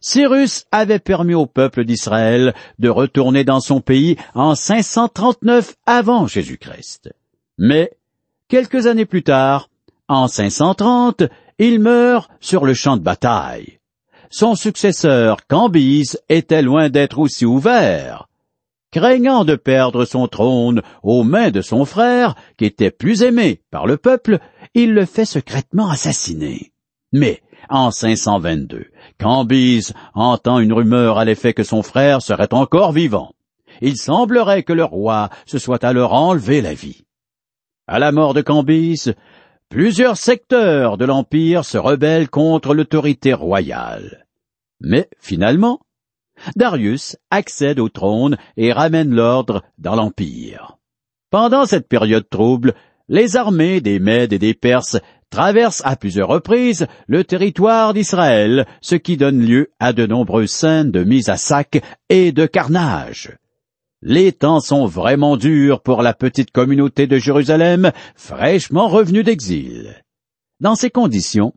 Cyrus 0.00 0.64
avait 0.70 1.00
permis 1.00 1.34
au 1.34 1.46
peuple 1.46 1.84
d'Israël 1.84 2.54
de 2.78 2.88
retourner 2.88 3.42
dans 3.42 3.58
son 3.58 3.80
pays 3.80 4.16
en 4.34 4.54
539 4.54 5.74
avant 5.86 6.28
Jésus-Christ. 6.28 7.10
Mais, 7.58 7.90
quelques 8.46 8.86
années 8.86 9.06
plus 9.06 9.24
tard, 9.24 9.70
en 10.06 10.28
530, 10.28 11.24
il 11.58 11.80
meurt 11.80 12.30
sur 12.38 12.64
le 12.64 12.74
champ 12.74 12.96
de 12.96 13.02
bataille. 13.02 13.80
Son 14.30 14.54
successeur, 14.54 15.38
Cambyse, 15.48 16.20
était 16.28 16.62
loin 16.62 16.90
d'être 16.90 17.18
aussi 17.18 17.44
ouvert. 17.44 18.27
Craignant 18.90 19.44
de 19.44 19.54
perdre 19.54 20.06
son 20.06 20.28
trône 20.28 20.80
aux 21.02 21.22
mains 21.22 21.50
de 21.50 21.60
son 21.60 21.84
frère, 21.84 22.34
qui 22.56 22.64
était 22.64 22.90
plus 22.90 23.22
aimé 23.22 23.60
par 23.70 23.86
le 23.86 23.98
peuple, 23.98 24.38
il 24.74 24.94
le 24.94 25.04
fait 25.04 25.26
secrètement 25.26 25.90
assassiner. 25.90 26.72
Mais, 27.12 27.42
en 27.68 27.90
522, 27.90 28.86
Cambyse 29.18 29.92
entend 30.14 30.58
une 30.58 30.72
rumeur 30.72 31.18
à 31.18 31.26
l'effet 31.26 31.52
que 31.52 31.64
son 31.64 31.82
frère 31.82 32.22
serait 32.22 32.54
encore 32.54 32.92
vivant. 32.92 33.34
Il 33.82 33.98
semblerait 33.98 34.62
que 34.62 34.72
le 34.72 34.84
roi 34.84 35.28
se 35.44 35.58
soit 35.58 35.84
alors 35.84 36.14
enlevé 36.14 36.62
la 36.62 36.72
vie. 36.72 37.04
À 37.86 37.98
la 37.98 38.10
mort 38.10 38.32
de 38.32 38.40
Cambyse, 38.40 39.14
plusieurs 39.68 40.16
secteurs 40.16 40.96
de 40.96 41.04
l'Empire 41.04 41.64
se 41.64 41.76
rebellent 41.76 42.30
contre 42.30 42.74
l'autorité 42.74 43.34
royale. 43.34 44.26
Mais, 44.80 45.08
finalement, 45.18 45.80
Darius 46.56 47.16
accède 47.30 47.80
au 47.80 47.88
trône 47.88 48.36
et 48.56 48.72
ramène 48.72 49.14
l'ordre 49.14 49.62
dans 49.78 49.94
l'Empire. 49.94 50.78
Pendant 51.30 51.66
cette 51.66 51.88
période 51.88 52.28
trouble, 52.28 52.74
les 53.08 53.36
armées 53.36 53.80
des 53.80 53.98
Mèdes 53.98 54.32
et 54.32 54.38
des 54.38 54.54
Perses 54.54 54.98
traversent 55.30 55.82
à 55.84 55.96
plusieurs 55.96 56.28
reprises 56.28 56.86
le 57.06 57.24
territoire 57.24 57.94
d'Israël, 57.94 58.66
ce 58.80 58.94
qui 58.94 59.16
donne 59.16 59.44
lieu 59.44 59.70
à 59.78 59.92
de 59.92 60.06
nombreuses 60.06 60.50
scènes 60.50 60.90
de 60.90 61.04
mise 61.04 61.28
à 61.28 61.36
sac 61.36 61.82
et 62.08 62.32
de 62.32 62.46
carnage. 62.46 63.36
Les 64.00 64.32
temps 64.32 64.60
sont 64.60 64.86
vraiment 64.86 65.36
durs 65.36 65.82
pour 65.82 66.02
la 66.02 66.14
petite 66.14 66.52
communauté 66.52 67.06
de 67.06 67.18
Jérusalem, 67.18 67.90
fraîchement 68.14 68.88
revenue 68.88 69.24
d'exil. 69.24 70.04
Dans 70.60 70.76
ces 70.76 70.90
conditions, 70.90 71.52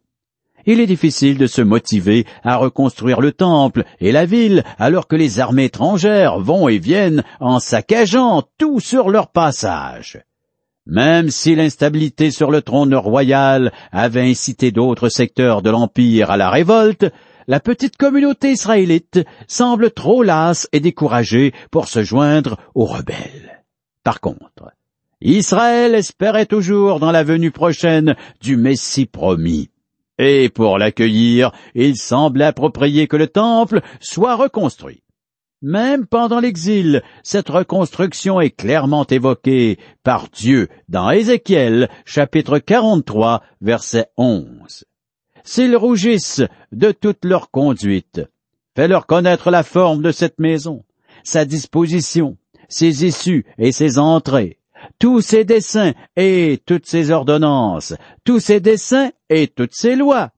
il 0.65 0.79
est 0.79 0.87
difficile 0.87 1.37
de 1.37 1.47
se 1.47 1.61
motiver 1.61 2.25
à 2.43 2.57
reconstruire 2.57 3.21
le 3.21 3.31
temple 3.31 3.83
et 3.99 4.11
la 4.11 4.25
ville 4.25 4.63
alors 4.77 5.07
que 5.07 5.15
les 5.15 5.39
armées 5.39 5.65
étrangères 5.65 6.39
vont 6.39 6.67
et 6.67 6.77
viennent 6.77 7.23
en 7.39 7.59
saccageant 7.59 8.43
tout 8.57 8.79
sur 8.79 9.09
leur 9.09 9.31
passage. 9.31 10.21
Même 10.85 11.29
si 11.29 11.55
l'instabilité 11.55 12.31
sur 12.31 12.51
le 12.51 12.61
trône 12.61 12.95
royal 12.95 13.71
avait 13.91 14.29
incité 14.29 14.71
d'autres 14.71 15.09
secteurs 15.09 15.61
de 15.61 15.69
l'Empire 15.69 16.31
à 16.31 16.37
la 16.37 16.49
révolte, 16.49 17.05
la 17.47 17.59
petite 17.59 17.97
communauté 17.97 18.51
israélite 18.51 19.19
semble 19.47 19.91
trop 19.91 20.23
lasse 20.23 20.67
et 20.71 20.79
découragée 20.79 21.53
pour 21.71 21.87
se 21.87 22.03
joindre 22.03 22.57
aux 22.75 22.85
rebelles. 22.85 23.63
Par 24.03 24.21
contre, 24.21 24.71
Israël 25.21 25.93
espérait 25.95 26.45
toujours 26.45 26.99
dans 26.99 27.11
la 27.11 27.23
venue 27.23 27.51
prochaine 27.51 28.15
du 28.41 28.57
Messie 28.57 29.05
promis. 29.05 29.70
Et 30.23 30.49
pour 30.49 30.77
l'accueillir, 30.77 31.51
il 31.73 31.97
semblait 31.97 32.45
approprié 32.45 33.07
que 33.07 33.17
le 33.17 33.25
temple 33.25 33.81
soit 33.99 34.35
reconstruit. 34.35 35.01
Même 35.63 36.05
pendant 36.05 36.39
l'exil, 36.39 37.01
cette 37.23 37.49
reconstruction 37.49 38.39
est 38.39 38.51
clairement 38.51 39.07
évoquée 39.07 39.79
par 40.03 40.29
Dieu 40.29 40.69
dans 40.89 41.09
Ézéchiel 41.09 41.89
chapitre 42.05 42.59
43 42.59 43.41
verset 43.61 44.09
11. 44.15 44.85
S'ils 45.43 45.75
rougissent 45.75 46.43
de 46.71 46.91
toute 46.91 47.25
leur 47.25 47.49
conduite, 47.49 48.21
fais-leur 48.75 49.07
connaître 49.07 49.49
la 49.49 49.63
forme 49.63 50.03
de 50.03 50.11
cette 50.11 50.39
maison, 50.39 50.85
sa 51.23 51.45
disposition, 51.45 52.37
ses 52.69 53.05
issues 53.05 53.47
et 53.57 53.71
ses 53.71 53.97
entrées, 53.97 54.60
tous 54.99 55.21
ses 55.21 55.45
desseins 55.45 55.93
et 56.15 56.61
toutes 56.65 56.85
ses 56.85 57.11
ordonnances, 57.11 57.93
tous 58.23 58.39
ses 58.39 58.59
desseins 58.59 59.11
et 59.29 59.47
toutes 59.47 59.75
ses 59.75 59.95
lois. 59.95 60.31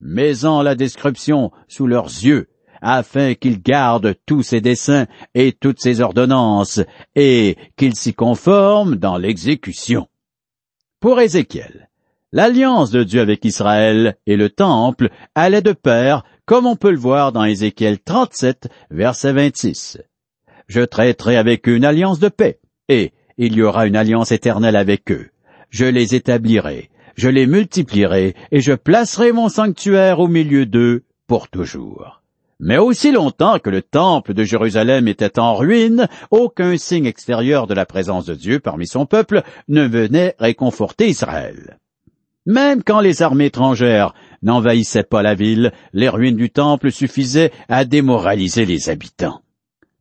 Mets-en 0.00 0.62
la 0.62 0.74
description 0.74 1.50
sous 1.68 1.86
leurs 1.86 2.06
yeux, 2.06 2.48
afin 2.82 3.34
qu'ils 3.34 3.62
gardent 3.62 4.14
tous 4.26 4.42
ses 4.42 4.60
desseins 4.60 5.06
et 5.34 5.52
toutes 5.52 5.80
ses 5.80 6.00
ordonnances, 6.00 6.80
et 7.14 7.56
qu'ils 7.76 7.96
s'y 7.96 8.12
conforment 8.12 8.96
dans 8.96 9.16
l'exécution. 9.16 10.08
Pour 11.00 11.20
Ézéchiel, 11.20 11.88
l'alliance 12.32 12.90
de 12.90 13.02
Dieu 13.02 13.20
avec 13.20 13.44
Israël 13.44 14.16
et 14.26 14.36
le 14.36 14.50
temple 14.50 15.08
allait 15.34 15.62
de 15.62 15.72
pair, 15.72 16.24
comme 16.44 16.66
on 16.66 16.76
peut 16.76 16.90
le 16.90 16.98
voir 16.98 17.32
dans 17.32 17.44
Ézéchiel 17.44 17.98
37, 18.00 18.68
verset 18.90 19.32
26. 19.32 19.98
Je 20.66 20.80
traiterai 20.82 21.36
avec 21.36 21.66
une 21.66 21.84
alliance 21.84 22.18
de 22.18 22.28
paix, 22.28 22.60
et 22.88 23.12
il 23.38 23.54
y 23.56 23.62
aura 23.62 23.86
une 23.86 23.96
alliance 23.96 24.32
éternelle 24.32 24.76
avec 24.76 25.10
eux. 25.10 25.28
Je 25.70 25.86
les 25.86 26.14
établirai, 26.14 26.90
je 27.16 27.28
les 27.28 27.46
multiplierai, 27.46 28.34
et 28.52 28.60
je 28.60 28.72
placerai 28.72 29.32
mon 29.32 29.48
sanctuaire 29.48 30.20
au 30.20 30.28
milieu 30.28 30.66
d'eux 30.66 31.02
pour 31.26 31.48
toujours. 31.48 32.22
Mais 32.60 32.78
aussi 32.78 33.10
longtemps 33.10 33.58
que 33.58 33.70
le 33.70 33.82
temple 33.82 34.32
de 34.32 34.44
Jérusalem 34.44 35.08
était 35.08 35.38
en 35.38 35.54
ruine, 35.54 36.08
aucun 36.30 36.76
signe 36.76 37.06
extérieur 37.06 37.66
de 37.66 37.74
la 37.74 37.86
présence 37.86 38.26
de 38.26 38.34
Dieu 38.34 38.60
parmi 38.60 38.86
son 38.86 39.06
peuple 39.06 39.42
ne 39.68 39.86
venait 39.86 40.34
réconforter 40.38 41.08
Israël. 41.08 41.78
Même 42.46 42.82
quand 42.82 43.00
les 43.00 43.22
armées 43.22 43.46
étrangères 43.46 44.14
n'envahissaient 44.42 45.02
pas 45.02 45.22
la 45.22 45.34
ville, 45.34 45.72
les 45.92 46.08
ruines 46.08 46.36
du 46.36 46.50
temple 46.50 46.92
suffisaient 46.92 47.52
à 47.68 47.84
démoraliser 47.84 48.66
les 48.66 48.90
habitants. 48.90 49.40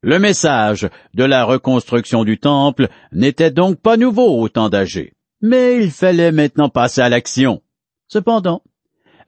Le 0.06 0.20
message 0.20 0.90
de 1.14 1.24
la 1.24 1.46
reconstruction 1.46 2.26
du 2.26 2.38
temple 2.38 2.90
n'était 3.14 3.52
donc 3.52 3.80
pas 3.80 3.96
nouveau 3.96 4.38
au 4.42 4.50
temps 4.50 4.68
d'âgé, 4.68 5.14
mais 5.42 5.82
il 5.82 5.92
fallait 5.92 6.34
maintenant 6.34 6.68
passer 6.68 7.00
à 7.00 7.08
l'action. 7.08 7.62
Cependant, 8.10 8.64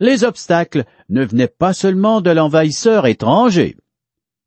les 0.01 0.25
obstacles 0.25 0.83
ne 1.07 1.23
venaient 1.23 1.47
pas 1.47 1.71
seulement 1.71 2.19
de 2.19 2.29
l'envahisseur 2.29 3.07
étranger. 3.07 3.77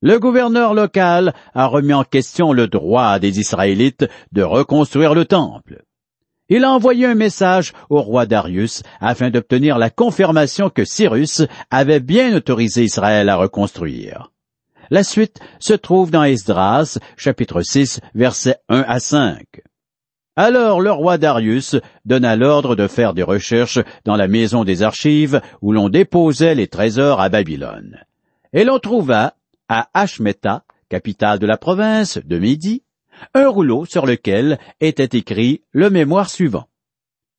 Le 0.02 0.18
gouverneur 0.18 0.74
local 0.74 1.32
a 1.54 1.64
remis 1.64 1.94
en 1.94 2.04
question 2.04 2.52
le 2.52 2.68
droit 2.68 3.18
des 3.18 3.40
Israélites 3.40 4.06
de 4.32 4.42
reconstruire 4.42 5.14
le 5.14 5.24
temple. 5.24 5.82
Il 6.50 6.64
a 6.64 6.72
envoyé 6.72 7.06
un 7.06 7.14
message 7.14 7.72
au 7.88 8.02
roi 8.02 8.26
Darius 8.26 8.82
afin 9.00 9.30
d'obtenir 9.30 9.78
la 9.78 9.88
confirmation 9.88 10.68
que 10.68 10.84
Cyrus 10.84 11.40
avait 11.70 12.00
bien 12.00 12.36
autorisé 12.36 12.84
Israël 12.84 13.30
à 13.30 13.36
reconstruire. 13.36 14.30
La 14.90 15.04
suite 15.04 15.38
se 15.58 15.74
trouve 15.74 16.10
dans 16.10 16.24
Esdras, 16.24 16.98
chapitre 17.16 17.60
6, 17.60 18.00
versets 18.14 18.56
1 18.68 18.84
à 18.88 19.00
5. 19.00 19.44
Alors 20.34 20.80
le 20.80 20.92
roi 20.92 21.18
Darius 21.18 21.76
donna 22.04 22.36
l'ordre 22.36 22.74
de 22.74 22.86
faire 22.86 23.12
des 23.12 23.22
recherches 23.22 23.80
dans 24.04 24.16
la 24.16 24.28
maison 24.28 24.64
des 24.64 24.82
archives 24.82 25.42
où 25.60 25.72
l'on 25.72 25.88
déposait 25.88 26.54
les 26.54 26.68
trésors 26.68 27.20
à 27.20 27.28
Babylone. 27.28 27.98
Et 28.52 28.64
l'on 28.64 28.78
trouva, 28.78 29.34
à 29.68 29.88
Ashmeta, 29.92 30.64
capitale 30.88 31.38
de 31.38 31.46
la 31.46 31.58
province 31.58 32.18
de 32.24 32.38
Midi, 32.38 32.82
un 33.34 33.48
rouleau 33.48 33.84
sur 33.84 34.06
lequel 34.06 34.58
était 34.80 35.18
écrit 35.18 35.62
le 35.72 35.90
mémoire 35.90 36.30
suivant. 36.30 36.68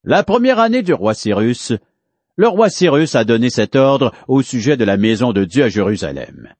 La 0.04 0.24
première 0.24 0.60
année 0.60 0.84
du 0.84 0.94
roi 0.94 1.14
Cyrus, 1.14 1.74
le 2.36 2.48
roi 2.48 2.70
Cyrus 2.70 3.16
a 3.16 3.24
donné 3.24 3.50
cet 3.50 3.76
ordre 3.76 4.14
au 4.28 4.42
sujet 4.44 4.78
de 4.78 4.86
la 4.86 4.98
maison 4.98 5.34
de 5.34 5.46
Dieu 5.46 5.64
à 5.64 5.70
Jérusalem. 5.70 6.54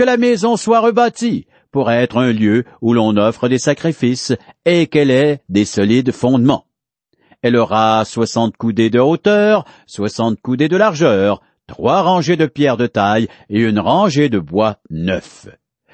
Que 0.00 0.06
la 0.06 0.16
maison 0.16 0.56
soit 0.56 0.80
rebâtie 0.80 1.46
pour 1.70 1.90
être 1.90 2.16
un 2.16 2.32
lieu 2.32 2.64
où 2.80 2.94
l'on 2.94 3.18
offre 3.18 3.48
des 3.48 3.58
sacrifices 3.58 4.32
et 4.64 4.86
qu'elle 4.86 5.10
ait 5.10 5.42
des 5.50 5.66
solides 5.66 6.10
fondements. 6.10 6.64
Elle 7.42 7.54
aura 7.54 8.06
soixante 8.06 8.56
coudées 8.56 8.88
de 8.88 8.98
hauteur, 8.98 9.66
soixante 9.84 10.40
coudées 10.40 10.68
de 10.68 10.78
largeur, 10.78 11.42
trois 11.66 12.00
rangées 12.00 12.38
de 12.38 12.46
pierres 12.46 12.78
de 12.78 12.86
taille 12.86 13.28
et 13.50 13.60
une 13.60 13.78
rangée 13.78 14.30
de 14.30 14.38
bois 14.38 14.78
neuf. 14.88 15.48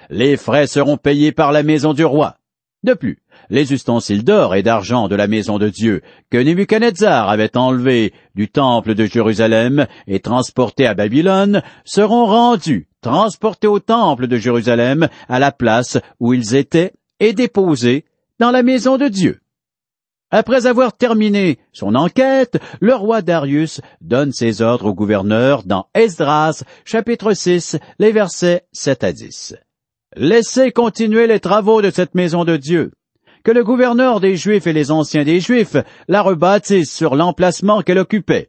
Les 0.08 0.36
frais 0.36 0.68
seront 0.68 0.98
payés 0.98 1.32
par 1.32 1.50
la 1.50 1.64
maison 1.64 1.92
du 1.92 2.04
roi. 2.04 2.36
De 2.82 2.94
plus, 2.94 3.18
les 3.50 3.72
ustensiles 3.72 4.22
d'or 4.22 4.54
et 4.54 4.62
d'argent 4.62 5.08
de 5.08 5.16
la 5.16 5.26
maison 5.26 5.58
de 5.58 5.68
Dieu 5.68 6.02
que 6.30 6.38
Nebuchadnezzar 6.38 7.28
avait 7.28 7.56
enlevés 7.56 8.12
du 8.34 8.48
temple 8.48 8.94
de 8.94 9.06
Jérusalem 9.06 9.86
et 10.06 10.20
transportés 10.20 10.86
à 10.86 10.94
Babylone 10.94 11.62
seront 11.84 12.26
rendus, 12.26 12.88
transportés 13.00 13.66
au 13.66 13.80
temple 13.80 14.26
de 14.26 14.36
Jérusalem 14.36 15.08
à 15.28 15.38
la 15.38 15.52
place 15.52 15.98
où 16.20 16.34
ils 16.34 16.54
étaient 16.54 16.92
et 17.18 17.32
déposés 17.32 18.04
dans 18.38 18.50
la 18.50 18.62
maison 18.62 18.98
de 18.98 19.08
Dieu. 19.08 19.40
Après 20.30 20.66
avoir 20.66 20.96
terminé 20.96 21.58
son 21.72 21.94
enquête, 21.94 22.58
le 22.80 22.94
roi 22.94 23.22
Darius 23.22 23.80
donne 24.00 24.32
ses 24.32 24.60
ordres 24.60 24.86
au 24.86 24.94
gouverneur 24.94 25.62
dans 25.62 25.86
Esdras, 25.94 26.64
chapitre 26.84 27.32
6, 27.32 27.78
les 27.98 28.12
versets 28.12 28.66
7 28.72 29.04
à 29.04 29.12
10. 29.12 29.54
Laissez 30.18 30.72
continuer 30.72 31.26
les 31.26 31.40
travaux 31.40 31.82
de 31.82 31.90
cette 31.90 32.14
maison 32.14 32.46
de 32.46 32.56
Dieu. 32.56 32.92
Que 33.44 33.50
le 33.50 33.62
gouverneur 33.62 34.18
des 34.18 34.34
Juifs 34.34 34.66
et 34.66 34.72
les 34.72 34.90
anciens 34.90 35.24
des 35.24 35.40
Juifs 35.40 35.76
la 36.08 36.22
rebâtissent 36.22 36.90
sur 36.90 37.16
l'emplacement 37.16 37.82
qu'elle 37.82 37.98
occupait. 37.98 38.48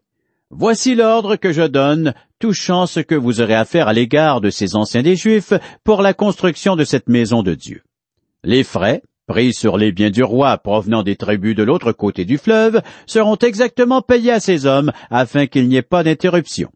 Voici 0.50 0.96
l'ordre 0.96 1.36
que 1.36 1.52
je 1.52 1.64
donne, 1.64 2.14
touchant 2.40 2.86
ce 2.86 3.02
que 3.02 3.16
vous 3.16 3.42
aurez 3.42 3.54
à 3.54 3.66
faire 3.66 3.90
à 3.90 3.94
l'égard 3.94 4.40
de 4.40 4.50
ces 4.50 4.78
anciens 4.78 5.04
des 5.04 5.18
Juifs 5.18 5.52
pour 5.84 6.02
la 6.02 6.14
construction 6.14 6.78
de 6.78 6.86
cette 6.86 7.10
maison 7.10 7.44
de 7.44 7.54
Dieu. 7.54 7.82
Les 8.46 8.64
frais, 8.64 9.02
pris 9.28 9.54
sur 9.54 9.78
les 9.78 9.92
biens 9.92 10.10
du 10.10 10.24
roi 10.24 10.58
provenant 10.58 11.04
des 11.04 11.18
tribus 11.18 11.54
de 11.54 11.64
l'autre 11.64 11.92
côté 11.92 12.24
du 12.24 12.38
fleuve, 12.38 12.82
seront 13.08 13.36
exactement 13.36 14.02
payés 14.02 14.32
à 14.32 14.40
ces 14.40 14.66
hommes 14.66 14.94
afin 15.10 15.48
qu'il 15.48 15.68
n'y 15.68 15.76
ait 15.76 15.82
pas 15.82 16.04
d'interruption. 16.04 16.70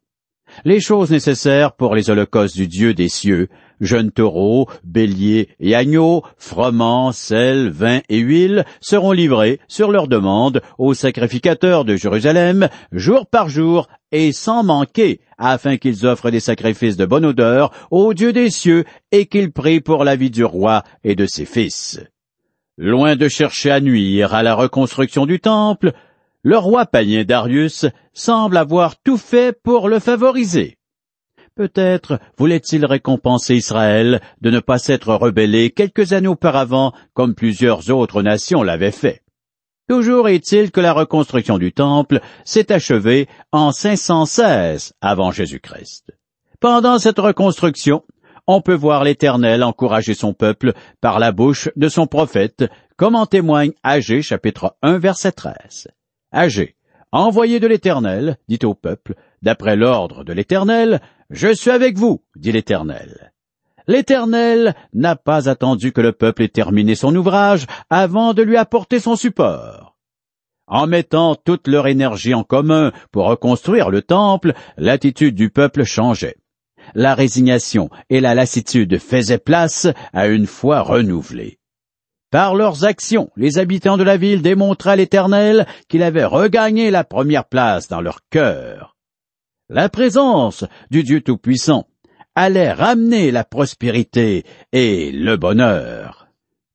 Les 0.65 0.81
choses 0.81 1.12
nécessaires 1.12 1.71
pour 1.71 1.95
les 1.95 2.10
holocaustes 2.10 2.57
du 2.57 2.67
Dieu 2.67 2.93
des 2.93 3.07
cieux, 3.07 3.48
jeunes 3.82 4.12
taureaux, 4.12 4.70
béliers 4.86 5.50
et 5.60 5.76
agneaux, 5.76 6.24
froment, 6.38 7.12
sel, 7.12 7.70
vin 7.70 8.00
et 8.08 8.20
huile, 8.20 8.64
seront 8.80 9.12
livrés, 9.12 9.60
sur 9.68 9.92
leur 9.92 10.08
demande, 10.08 10.62
aux 10.78 10.94
sacrificateurs 10.94 11.84
de 11.84 11.98
Jérusalem, 11.98 12.70
jour 12.94 13.26
par 13.26 13.50
jour, 13.50 13.88
et 14.14 14.32
sans 14.32 14.64
manquer, 14.64 15.20
afin 15.38 15.78
qu'ils 15.78 16.06
offrent 16.06 16.32
des 16.32 16.40
sacrifices 16.40 16.98
de 16.98 17.06
bonne 17.06 17.26
odeur 17.26 17.72
au 17.90 18.14
Dieu 18.14 18.32
des 18.32 18.50
cieux, 18.50 18.86
et 19.12 19.26
qu'ils 19.26 19.52
prient 19.52 19.82
pour 19.82 20.04
la 20.04 20.16
vie 20.16 20.32
du 20.32 20.46
roi 20.46 20.84
et 21.04 21.16
de 21.16 21.26
ses 21.26 21.46
fils. 21.46 22.00
Loin 22.78 23.16
de 23.16 23.28
chercher 23.28 23.72
à 23.72 23.82
nuire 23.82 24.34
à 24.34 24.44
la 24.44 24.56
reconstruction 24.56 25.26
du 25.26 25.40
temple, 25.40 25.92
le 26.44 26.58
roi 26.58 26.86
païen 26.86 27.24
Darius 27.24 27.86
semble 28.14 28.58
avoir 28.58 29.00
tout 29.00 29.18
fait 29.18 29.56
pour 29.62 29.88
le 29.88 30.00
favoriser. 30.00 30.78
Peut-être 31.55 32.20
voulait-il 32.38 32.86
récompenser 32.86 33.55
Israël 33.55 34.22
de 34.41 34.50
ne 34.50 34.60
pas 34.60 34.77
s'être 34.77 35.13
rebellé 35.13 35.72
quelques 35.72 36.13
années 36.13 36.27
auparavant 36.27 36.93
comme 37.13 37.36
plusieurs 37.36 37.89
autres 37.89 38.21
nations 38.21 38.63
l'avaient 38.63 38.91
fait. 38.91 39.21
Toujours 39.89 40.30
est-il 40.30 40.71
que 40.71 40.80
la 40.80 40.93
reconstruction 40.93 41.58
du 41.58 41.73
temple 41.73 42.21
s'est 42.45 42.71
achevée 42.71 43.28
en 43.52 43.73
516 43.73 44.93
avant 45.02 45.32
Jésus-Christ. 45.32 46.12
Pendant 46.62 46.97
cette 46.99 47.19
reconstruction, 47.19 48.04
on 48.47 48.62
peut 48.62 48.73
voir 48.73 49.04
l'Éternel 49.04 49.63
encourager 49.63 50.13
son 50.13 50.34
peuple 50.34 50.73
par 51.02 51.19
la 51.19 51.34
bouche 51.34 51.69
de 51.76 51.89
son 51.89 52.08
prophète, 52.08 52.63
comme 52.95 53.15
en 53.15 53.26
témoigne 53.26 53.73
Agé 53.84 54.21
chapitre 54.21 54.78
1 54.82 54.97
verset 54.99 55.34
13. 55.34 55.89
Agé, 56.32 56.76
envoyé 57.12 57.60
de 57.60 57.67
l'Éternel, 57.67 58.38
dit 58.47 58.60
au 58.63 58.73
peuple, 58.73 59.15
d'après 59.41 59.76
l'ordre 59.76 60.23
de 60.23 60.34
l'Éternel, 60.34 61.02
Je 61.32 61.54
suis 61.54 61.72
avec 61.72 61.98
vous, 61.98 62.22
dit 62.36 62.52
l'Éternel. 62.52 63.34
L'Éternel 63.88 64.76
n'a 64.94 65.15
pas 65.15 65.50
attendu 65.50 65.91
que 65.91 66.02
le 66.02 66.12
peuple 66.12 66.44
ait 66.44 66.50
terminé 66.50 66.94
son 66.96 67.15
ouvrage 67.15 67.65
avant 67.89 68.34
de 68.34 68.44
lui 68.44 68.58
apporter 68.58 69.00
son 69.00 69.15
support. 69.15 69.98
En 70.67 70.88
mettant 70.88 71.36
toute 71.36 71.67
leur 71.67 71.88
énergie 71.88 72.34
en 72.34 72.44
commun 72.44 72.91
pour 73.12 73.26
reconstruire 73.26 73.89
le 73.89 74.02
temple, 74.02 74.54
l'attitude 74.78 75.36
du 75.36 75.50
peuple 75.50 75.84
changeait 75.84 76.38
la 76.96 77.15
résignation 77.15 77.89
et 78.10 78.22
la 78.22 78.36
lassitude 78.36 78.98
faisaient 79.00 79.38
place 79.38 79.88
à 80.13 80.28
une 80.28 80.48
foi 80.48 80.82
renouvelée. 80.82 81.60
Par 82.32 82.56
leurs 82.56 82.86
actions, 82.86 83.30
les 83.36 83.58
habitants 83.58 83.98
de 83.98 84.04
la 84.04 84.17
ville 84.17 84.41
démontraient 84.41 84.91
à 84.91 84.96
l'Éternel 84.96 85.67
qu'il 85.89 86.02
avait 86.02 86.24
regagné 86.24 86.89
la 86.89 87.04
première 87.04 87.46
place 87.46 87.88
dans 87.88 88.02
leur 88.02 88.20
cœur. 88.30 88.90
La 89.73 89.88
présence 89.88 90.65
du 90.89 91.01
Dieu 91.03 91.21
Tout-Puissant 91.21 91.88
allait 92.36 92.73
ramener 92.73 93.31
la 93.31 93.45
prospérité 93.45 94.43
et 94.73 95.13
le 95.13 95.38
bonheur. 95.38 96.27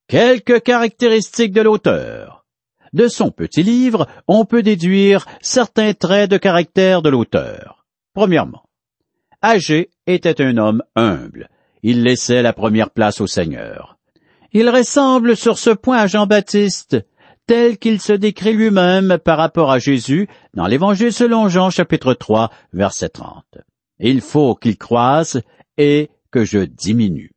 Quelques 0.08 0.62
caractéristiques 0.62 1.52
de 1.52 1.60
l'auteur. 1.60 2.46
De 2.94 3.06
son 3.06 3.30
petit 3.30 3.62
livre, 3.62 4.06
on 4.26 4.46
peut 4.46 4.62
déduire 4.62 5.26
certains 5.42 5.92
traits 5.92 6.30
de 6.30 6.38
caractère 6.38 7.02
de 7.02 7.10
l'auteur. 7.10 7.84
Premièrement, 8.14 8.64
Agé 9.42 9.90
était 10.06 10.40
un 10.40 10.56
homme 10.56 10.82
humble. 10.94 11.50
Il 11.82 12.02
laissait 12.02 12.40
la 12.40 12.54
première 12.54 12.88
place 12.88 13.20
au 13.20 13.26
Seigneur. 13.26 13.98
Il 14.54 14.70
ressemble 14.70 15.36
sur 15.36 15.58
ce 15.58 15.68
point 15.68 15.98
à 15.98 16.06
Jean-Baptiste, 16.06 16.96
tel 17.46 17.78
qu'il 17.78 18.00
se 18.00 18.12
décrit 18.12 18.54
lui-même 18.54 19.18
par 19.24 19.38
rapport 19.38 19.70
à 19.70 19.78
Jésus 19.78 20.28
dans 20.54 20.66
l'Évangile 20.66 21.12
selon 21.12 21.48
Jean 21.48 21.70
chapitre 21.70 22.14
3 22.14 22.50
verset 22.72 23.10
30. 23.10 23.44
Il 23.98 24.20
faut 24.20 24.54
qu'il 24.54 24.76
croisse 24.76 25.38
et 25.78 26.10
que 26.30 26.44
je 26.44 26.58
diminue. 26.58 27.32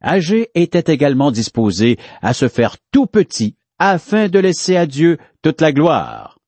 Agé 0.00 0.48
était 0.54 0.92
également 0.92 1.30
disposé 1.30 1.98
à 2.22 2.34
se 2.34 2.48
faire 2.48 2.76
tout 2.90 3.06
petit 3.06 3.56
afin 3.78 4.28
de 4.28 4.38
laisser 4.38 4.76
à 4.76 4.86
Dieu 4.86 5.18
toute 5.42 5.60
la 5.60 5.72
gloire. 5.72 6.38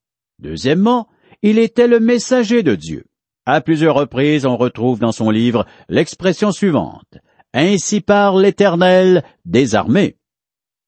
Deuxièmement, 0.41 1.09
il 1.43 1.59
était 1.59 1.87
le 1.87 2.01
messager 2.01 2.63
de 2.63 2.75
Dieu. 2.75 3.05
À 3.47 3.61
plusieurs 3.61 3.95
reprises, 3.95 4.47
on 4.47 4.57
retrouve 4.57 4.99
dans 4.99 5.13
son 5.13 5.31
livre 5.31 5.67
l'expression 5.89 6.51
suivante. 6.51 7.19
Ainsi 7.53 8.01
parle 8.01 8.43
l'Éternel 8.43 9.23
des 9.45 9.75
armées. 9.75 10.17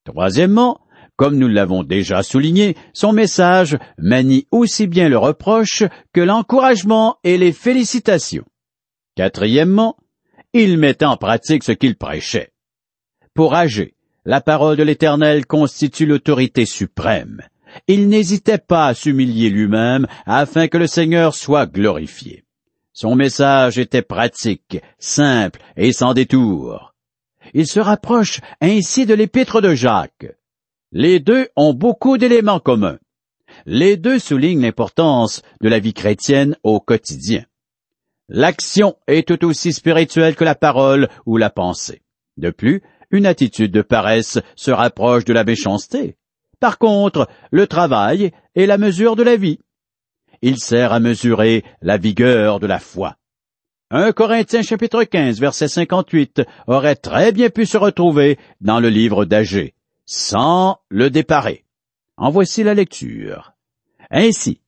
Troisièmement, 0.04 0.80
comme 1.16 1.36
nous 1.36 1.48
l'avons 1.48 1.82
déjà 1.82 2.22
souligné, 2.22 2.76
son 2.92 3.12
message 3.12 3.76
manie 3.98 4.46
aussi 4.50 4.86
bien 4.86 5.08
le 5.08 5.18
reproche 5.18 5.82
que 6.12 6.20
l'encouragement 6.20 7.16
et 7.24 7.38
les 7.38 7.52
félicitations. 7.52 8.44
Quatrièmement, 9.16 9.96
il 10.52 10.78
met 10.78 11.02
en 11.02 11.16
pratique 11.16 11.64
ce 11.64 11.72
qu'il 11.72 11.96
prêchait. 11.96 12.50
Pour 13.34 13.54
Agé, 13.54 13.94
la 14.24 14.40
parole 14.40 14.76
de 14.76 14.82
l'Éternel 14.82 15.46
constitue 15.46 16.06
l'autorité 16.06 16.66
suprême. 16.66 17.42
Il 17.88 18.08
n'hésitait 18.08 18.58
pas 18.58 18.86
à 18.86 18.94
s'humilier 18.94 19.50
lui-même 19.50 20.06
afin 20.24 20.68
que 20.68 20.78
le 20.78 20.86
Seigneur 20.86 21.34
soit 21.34 21.66
glorifié. 21.66 22.44
Son 22.92 23.14
message 23.14 23.78
était 23.78 24.02
pratique, 24.02 24.78
simple 24.98 25.60
et 25.76 25.92
sans 25.92 26.14
détour. 26.14 26.94
Il 27.52 27.66
se 27.66 27.78
rapproche 27.80 28.40
ainsi 28.60 29.06
de 29.06 29.14
l'épître 29.14 29.60
de 29.60 29.74
Jacques. 29.74 30.34
Les 30.92 31.20
deux 31.20 31.48
ont 31.56 31.74
beaucoup 31.74 32.18
d'éléments 32.18 32.60
communs. 32.60 32.98
Les 33.64 33.96
deux 33.96 34.18
soulignent 34.18 34.62
l'importance 34.62 35.42
de 35.60 35.68
la 35.68 35.78
vie 35.78 35.94
chrétienne 35.94 36.56
au 36.62 36.80
quotidien. 36.80 37.44
L'action 38.28 38.96
est 39.06 39.26
tout 39.26 39.44
aussi 39.44 39.72
spirituelle 39.72 40.34
que 40.36 40.44
la 40.44 40.54
parole 40.54 41.08
ou 41.26 41.36
la 41.36 41.50
pensée. 41.50 42.02
De 42.36 42.50
plus, 42.50 42.82
une 43.10 43.26
attitude 43.26 43.72
de 43.72 43.82
paresse 43.82 44.38
se 44.56 44.70
rapproche 44.70 45.24
de 45.24 45.32
la 45.32 45.44
méchanceté. 45.44 46.16
Par 46.58 46.78
contre, 46.78 47.28
le 47.50 47.66
travail 47.66 48.32
est 48.54 48.66
la 48.66 48.78
mesure 48.78 49.14
de 49.14 49.22
la 49.22 49.36
vie 49.36 49.60
il 50.42 50.58
sert 50.58 50.92
à 50.92 51.00
mesurer 51.00 51.64
la 51.82 51.96
vigueur 51.96 52.60
de 52.60 52.66
la 52.66 52.78
foi. 52.78 53.16
Un 53.90 54.12
Corinthiens 54.12 54.62
chapitre 54.62 55.04
15 55.04 55.40
verset 55.40 55.68
58 55.68 56.42
aurait 56.66 56.96
très 56.96 57.32
bien 57.32 57.50
pu 57.50 57.66
se 57.66 57.76
retrouver 57.76 58.38
dans 58.60 58.80
le 58.80 58.88
livre 58.88 59.24
d'Agé, 59.24 59.74
sans 60.06 60.78
le 60.88 61.10
déparer. 61.10 61.64
En 62.16 62.30
voici 62.30 62.62
la 62.62 62.74
lecture. 62.74 63.52
Ainsi, 64.10 64.60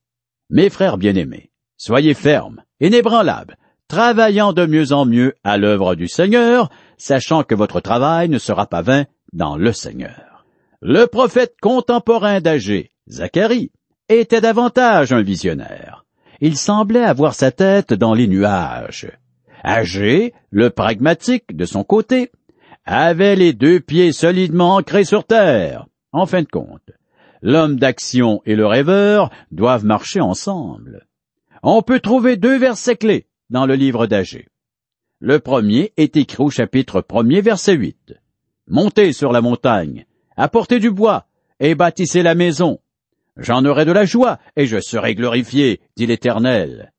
mes 0.50 0.68
frères 0.68 0.98
bien-aimés, 0.98 1.50
soyez 1.76 2.14
fermes, 2.14 2.62
inébranlables, 2.80 3.56
travaillant 3.86 4.52
de 4.52 4.66
mieux 4.66 4.92
en 4.92 5.06
mieux 5.06 5.34
à 5.44 5.56
l'œuvre 5.56 5.94
du 5.94 6.08
Seigneur, 6.08 6.70
sachant 6.98 7.42
que 7.42 7.54
votre 7.54 7.80
travail 7.80 8.28
ne 8.28 8.38
sera 8.38 8.66
pas 8.66 8.82
vain 8.82 9.06
dans 9.32 9.56
le 9.56 9.72
Seigneur. 9.72 10.44
Le 10.80 11.06
prophète 11.06 11.54
contemporain 11.60 12.40
d'Agé, 12.40 12.90
Zacharie, 13.08 13.72
était 14.08 14.40
davantage 14.40 15.12
un 15.12 15.22
visionnaire. 15.22 16.04
Il 16.40 16.56
semblait 16.56 17.04
avoir 17.04 17.34
sa 17.34 17.50
tête 17.50 17.92
dans 17.92 18.14
les 18.14 18.28
nuages. 18.28 19.10
Agé, 19.64 20.34
le 20.50 20.70
pragmatique, 20.70 21.56
de 21.56 21.64
son 21.64 21.82
côté, 21.82 22.30
avait 22.90 23.36
les 23.36 23.52
deux 23.52 23.80
pieds 23.80 24.12
solidement 24.12 24.76
ancrés 24.76 25.04
sur 25.04 25.24
terre. 25.24 25.86
En 26.10 26.24
fin 26.24 26.40
de 26.40 26.48
compte, 26.48 26.90
l'homme 27.42 27.76
d'action 27.76 28.40
et 28.46 28.56
le 28.56 28.66
rêveur 28.66 29.30
doivent 29.52 29.84
marcher 29.84 30.22
ensemble. 30.22 31.06
On 31.62 31.82
peut 31.82 32.00
trouver 32.00 32.38
deux 32.38 32.56
versets 32.56 32.96
clés 32.96 33.26
dans 33.50 33.66
le 33.66 33.74
livre 33.74 34.06
d'Agé. 34.06 34.48
Le 35.20 35.38
premier 35.38 35.92
est 35.98 36.16
écrit 36.16 36.42
au 36.42 36.48
chapitre 36.48 37.02
premier, 37.02 37.42
verset 37.42 37.74
8. 37.74 38.14
Montez 38.68 39.12
sur 39.12 39.32
la 39.32 39.42
montagne, 39.42 40.06
apportez 40.38 40.78
du 40.78 40.90
bois, 40.90 41.26
et 41.60 41.74
bâtissez 41.74 42.22
la 42.22 42.34
maison. 42.34 42.80
J'en 43.36 43.66
aurai 43.66 43.84
de 43.84 43.92
la 43.92 44.06
joie, 44.06 44.38
et 44.56 44.66
je 44.66 44.80
serai 44.80 45.14
glorifié, 45.14 45.82
dit 45.96 46.06
l'Éternel. 46.06 46.92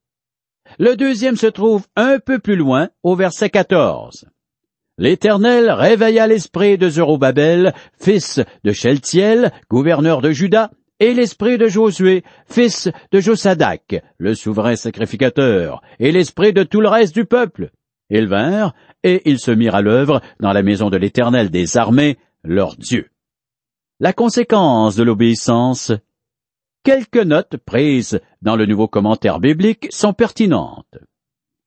Le 0.77 0.95
deuxième 0.95 1.35
se 1.35 1.47
trouve 1.47 1.87
un 1.95 2.19
peu 2.19 2.37
plus 2.37 2.57
loin, 2.57 2.89
au 3.01 3.15
verset 3.15 3.49
14. 3.49 4.27
L'Éternel 4.99 5.71
réveilla 5.71 6.27
l'esprit 6.27 6.77
de 6.77 6.89
Zorobabel, 6.89 7.73
fils 7.97 8.41
de 8.65 8.73
Sheltiel, 8.73 9.53
gouverneur 9.69 10.19
de 10.19 10.31
Juda, 10.31 10.71
et 10.99 11.13
l'esprit 11.13 11.57
de 11.57 11.69
Josué, 11.69 12.25
fils 12.49 12.89
de 13.13 13.21
Josadac, 13.21 14.03
le 14.17 14.35
souverain 14.35 14.75
sacrificateur, 14.75 15.81
et 15.99 16.11
l'esprit 16.11 16.51
de 16.51 16.63
tout 16.63 16.81
le 16.81 16.89
reste 16.89 17.15
du 17.15 17.23
peuple. 17.23 17.69
Ils 18.09 18.27
vinrent, 18.27 18.75
et 19.03 19.21
ils 19.23 19.39
se 19.39 19.51
mirent 19.51 19.75
à 19.75 19.81
l'œuvre 19.81 20.19
dans 20.41 20.51
la 20.51 20.63
maison 20.63 20.89
de 20.89 20.97
l'Éternel 20.97 21.49
des 21.49 21.77
armées, 21.77 22.17
leur 22.43 22.75
Dieu. 22.75 23.07
La 24.01 24.11
conséquence 24.11 24.97
de 24.97 25.03
l'obéissance. 25.03 25.93
Quelques 26.83 27.15
notes 27.15 27.55
prises 27.55 28.19
dans 28.41 28.57
le 28.57 28.65
nouveau 28.65 28.89
commentaire 28.89 29.39
biblique 29.39 29.87
sont 29.91 30.11
pertinentes. 30.11 30.97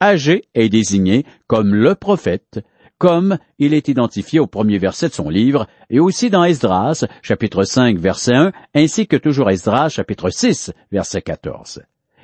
Agé 0.01 0.43
est 0.53 0.69
désigné 0.69 1.25
comme 1.47 1.75
le 1.75 1.95
prophète, 1.95 2.61
comme 3.03 3.39
il 3.59 3.75
est 3.75 3.89
identifié 3.89 4.39
au 4.39 4.47
premier 4.47 4.79
verset 4.79 5.09
de 5.09 5.13
son 5.13 5.29
livre, 5.29 5.67
et 5.91 5.99
aussi 5.99 6.31
dans 6.31 6.45
Esdras, 6.45 7.05
chapitre 7.21 7.65
5, 7.65 7.99
verset 7.99 8.37
1, 8.37 8.53
ainsi 8.77 9.09
que 9.09 9.17
toujours 9.17 9.51
Esdras, 9.51 9.89
chapitre 9.89 10.31
6, 10.31 10.73
verset 10.93 11.21
14. 11.21 11.83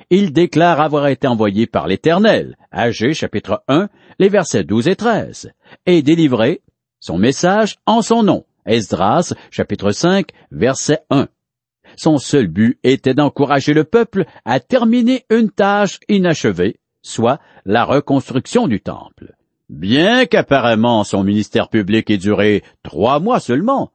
Il 0.09 0.31
déclare 0.31 0.79
avoir 0.79 1.07
été 1.07 1.27
envoyé 1.27 1.67
par 1.67 1.85
l'Éternel, 1.85 2.55
Agé, 2.71 3.13
chapitre 3.13 3.61
1, 3.67 3.89
les 4.19 4.29
versets 4.29 4.63
12 4.63 4.87
et 4.87 4.95
13, 4.95 5.51
et 5.85 6.01
délivré 6.01 6.61
son 7.01 7.17
message 7.17 7.75
en 7.85 8.01
son 8.01 8.23
nom, 8.23 8.45
Esdras, 8.65 9.33
chapitre 9.51 9.91
5, 9.91 10.29
verset 10.49 10.99
1. 11.09 11.27
Son 11.97 12.17
seul 12.19 12.47
but 12.47 12.79
était 12.85 13.13
d'encourager 13.13 13.73
le 13.73 13.83
peuple 13.83 14.23
à 14.45 14.61
terminer 14.61 15.25
une 15.29 15.51
tâche 15.51 15.99
inachevée, 16.07 16.79
soit 17.01 17.41
la 17.65 17.83
reconstruction 17.83 18.69
du 18.69 18.79
temple. 18.79 19.35
Bien 19.69 20.25
qu'apparemment 20.25 21.03
son 21.03 21.23
ministère 21.23 21.69
public 21.69 22.09
ait 22.09 22.17
duré 22.17 22.63
trois 22.83 23.19
mois 23.19 23.39
seulement, 23.39 23.91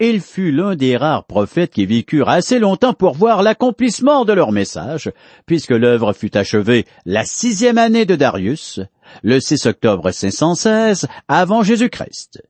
il 0.00 0.20
fut 0.20 0.52
l'un 0.52 0.76
des 0.76 0.96
rares 0.96 1.26
prophètes 1.26 1.72
qui 1.72 1.86
vécurent 1.86 2.28
assez 2.28 2.58
longtemps 2.58 2.94
pour 2.94 3.14
voir 3.14 3.42
l'accomplissement 3.42 4.24
de 4.24 4.32
leur 4.32 4.52
message, 4.52 5.10
puisque 5.44 5.70
l'œuvre 5.70 6.12
fut 6.12 6.36
achevée 6.36 6.86
la 7.04 7.24
sixième 7.24 7.78
année 7.78 8.06
de 8.06 8.16
Darius, 8.16 8.80
le 9.22 9.40
6 9.40 9.66
octobre 9.66 10.10
516 10.10 11.08
avant 11.26 11.62
Jésus-Christ. 11.62 12.42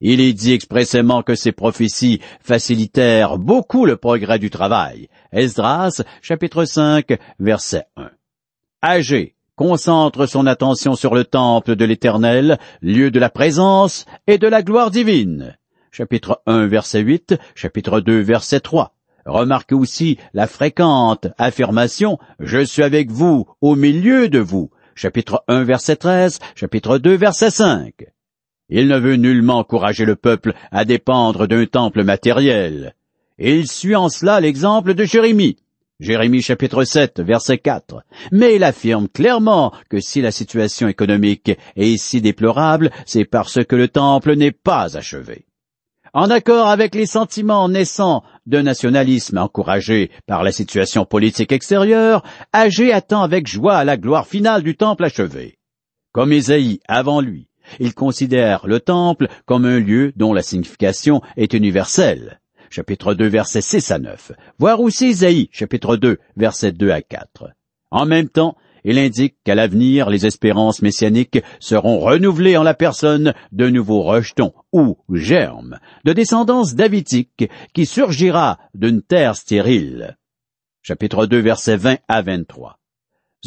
Il 0.00 0.20
est 0.20 0.32
dit 0.32 0.52
expressément 0.52 1.22
que 1.22 1.34
ces 1.34 1.52
prophéties 1.52 2.20
facilitèrent 2.40 3.38
beaucoup 3.38 3.86
le 3.86 3.96
progrès 3.96 4.38
du 4.38 4.50
travail. 4.50 5.08
Esdras, 5.32 6.02
chapitre 6.22 6.64
5, 6.64 7.18
verset 7.38 7.84
1. 7.96 8.10
Agé, 8.82 9.36
concentre 9.56 10.26
son 10.26 10.46
attention 10.46 10.94
sur 10.94 11.14
le 11.14 11.24
temple 11.24 11.76
de 11.76 11.84
l'Éternel, 11.84 12.58
lieu 12.80 13.10
de 13.10 13.20
la 13.20 13.30
présence 13.30 14.06
et 14.26 14.38
de 14.38 14.46
la 14.46 14.62
gloire 14.62 14.90
divine. 14.90 15.56
Chapitre 15.90 16.42
1, 16.46 16.68
verset 16.68 17.00
8, 17.00 17.34
chapitre 17.54 18.00
2, 18.00 18.20
verset 18.20 18.60
3. 18.60 18.94
Remarquez 19.26 19.74
aussi 19.74 20.18
la 20.34 20.46
fréquente 20.46 21.28
affirmation 21.38 22.18
Je 22.40 22.64
suis 22.64 22.82
avec 22.82 23.10
vous, 23.10 23.46
au 23.60 23.76
milieu 23.76 24.28
de 24.28 24.38
vous. 24.38 24.70
Chapitre 24.94 25.44
1, 25.48 25.64
verset 25.64 25.96
13, 25.96 26.38
chapitre 26.54 26.98
2, 26.98 27.14
verset 27.14 27.50
5. 27.50 28.06
Il 28.68 28.88
ne 28.88 28.98
veut 28.98 29.16
nullement 29.16 29.58
encourager 29.58 30.04
le 30.04 30.16
peuple 30.16 30.54
à 30.70 30.84
dépendre 30.84 31.46
d'un 31.46 31.66
temple 31.66 32.04
matériel. 32.04 32.94
Il 33.38 33.68
suit 33.68 33.96
en 33.96 34.08
cela 34.08 34.40
l'exemple 34.40 34.94
de 34.94 35.04
Jérémie. 35.04 35.56
Jérémie 36.02 36.42
chapitre 36.42 36.82
7, 36.82 37.20
verset 37.20 37.58
4. 37.58 38.02
Mais 38.32 38.56
il 38.56 38.64
affirme 38.64 39.08
clairement 39.08 39.72
que 39.88 40.00
si 40.00 40.20
la 40.20 40.32
situation 40.32 40.88
économique 40.88 41.52
est 41.76 41.96
si 41.96 42.20
déplorable, 42.20 42.90
c'est 43.06 43.24
parce 43.24 43.64
que 43.64 43.76
le 43.76 43.86
temple 43.86 44.34
n'est 44.34 44.50
pas 44.50 44.96
achevé. 44.96 45.46
En 46.12 46.28
accord 46.28 46.66
avec 46.66 46.96
les 46.96 47.06
sentiments 47.06 47.68
naissants 47.68 48.24
d'un 48.46 48.64
nationalisme 48.64 49.38
encouragé 49.38 50.10
par 50.26 50.42
la 50.42 50.50
situation 50.50 51.04
politique 51.04 51.52
extérieure, 51.52 52.24
Agé 52.52 52.92
attend 52.92 53.22
avec 53.22 53.46
joie 53.46 53.84
la 53.84 53.96
gloire 53.96 54.26
finale 54.26 54.64
du 54.64 54.76
temple 54.76 55.04
achevé. 55.04 55.56
Comme 56.10 56.32
Ésaïe 56.32 56.80
avant 56.88 57.20
lui, 57.20 57.46
il 57.78 57.94
considère 57.94 58.66
le 58.66 58.80
temple 58.80 59.28
comme 59.46 59.66
un 59.66 59.78
lieu 59.78 60.12
dont 60.16 60.32
la 60.32 60.42
signification 60.42 61.22
est 61.36 61.54
universelle 61.54 62.40
chapitre 62.72 63.12
2, 63.14 63.26
versets 63.26 63.60
6 63.60 63.90
à 63.90 63.98
9, 63.98 64.32
voire 64.58 64.80
aussi 64.80 65.10
Isaïe, 65.10 65.48
chapitre 65.52 65.96
2, 65.96 66.18
versets 66.36 66.72
2 66.72 66.90
à 66.90 67.02
4. 67.02 67.50
En 67.90 68.06
même 68.06 68.30
temps, 68.30 68.56
il 68.84 68.98
indique 68.98 69.36
qu'à 69.44 69.54
l'avenir, 69.54 70.08
les 70.08 70.26
espérances 70.26 70.80
messianiques 70.80 71.42
seront 71.60 72.00
renouvelées 72.00 72.56
en 72.56 72.62
la 72.62 72.74
personne 72.74 73.34
de 73.52 73.68
nouveaux 73.68 74.02
rejetons 74.02 74.54
ou 74.72 74.96
germes, 75.12 75.78
de 76.04 76.14
descendance 76.14 76.74
davidique 76.74 77.48
qui 77.74 77.86
surgira 77.86 78.58
d'une 78.74 79.02
terre 79.02 79.36
stérile. 79.36 80.16
Chapitre 80.80 81.26
2, 81.26 81.38
versets 81.38 81.76
20 81.76 81.98
à 82.08 82.22
23. 82.22 82.78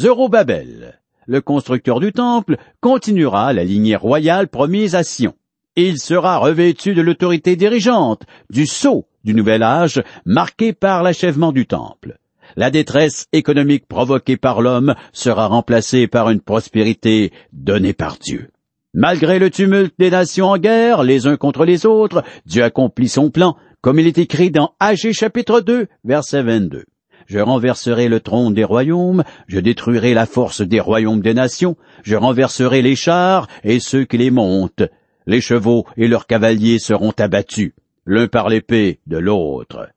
Zorobabel, 0.00 1.02
le 1.26 1.40
constructeur 1.40 1.98
du 1.98 2.12
temple, 2.12 2.58
continuera 2.80 3.52
la 3.52 3.64
lignée 3.64 3.96
royale 3.96 4.48
promise 4.48 4.94
à 4.94 5.02
Sion. 5.02 5.34
Il 5.78 5.98
sera 5.98 6.38
revêtu 6.38 6.94
de 6.94 7.02
l'autorité 7.02 7.56
dirigeante, 7.56 8.22
du 8.48 8.66
sceau 8.66 9.06
du 9.26 9.34
nouvel 9.34 9.62
âge 9.62 10.02
marqué 10.24 10.72
par 10.72 11.02
l'achèvement 11.02 11.52
du 11.52 11.66
temple. 11.66 12.18
La 12.54 12.70
détresse 12.70 13.26
économique 13.32 13.86
provoquée 13.88 14.36
par 14.36 14.62
l'homme 14.62 14.94
sera 15.12 15.48
remplacée 15.48 16.06
par 16.06 16.30
une 16.30 16.40
prospérité 16.40 17.32
donnée 17.52 17.92
par 17.92 18.18
Dieu. 18.18 18.50
Malgré 18.94 19.38
le 19.38 19.50
tumulte 19.50 19.94
des 19.98 20.10
nations 20.10 20.46
en 20.46 20.58
guerre, 20.58 21.02
les 21.02 21.26
uns 21.26 21.36
contre 21.36 21.64
les 21.64 21.84
autres, 21.84 22.22
Dieu 22.46 22.62
accomplit 22.62 23.08
son 23.08 23.30
plan, 23.30 23.56
comme 23.80 23.98
il 23.98 24.06
est 24.06 24.16
écrit 24.16 24.52
dans 24.52 24.74
Agé 24.78 25.12
chapitre 25.12 25.60
2, 25.60 25.88
verset 26.04 26.42
22. 26.42 26.84
Je 27.26 27.40
renverserai 27.40 28.08
le 28.08 28.20
trône 28.20 28.54
des 28.54 28.64
royaumes, 28.64 29.24
je 29.48 29.58
détruirai 29.58 30.14
la 30.14 30.26
force 30.26 30.62
des 30.62 30.78
royaumes 30.80 31.20
des 31.20 31.34
nations, 31.34 31.76
je 32.04 32.14
renverserai 32.14 32.80
les 32.80 32.94
chars 32.94 33.48
et 33.64 33.80
ceux 33.80 34.04
qui 34.04 34.18
les 34.18 34.30
montent. 34.30 34.84
Les 35.26 35.40
chevaux 35.40 35.84
et 35.96 36.06
leurs 36.06 36.28
cavaliers 36.28 36.78
seront 36.78 37.12
abattus 37.18 37.72
l'un 38.06 38.28
par 38.28 38.48
l'épée 38.48 39.00
de 39.06 39.18
l'autre. 39.18 39.88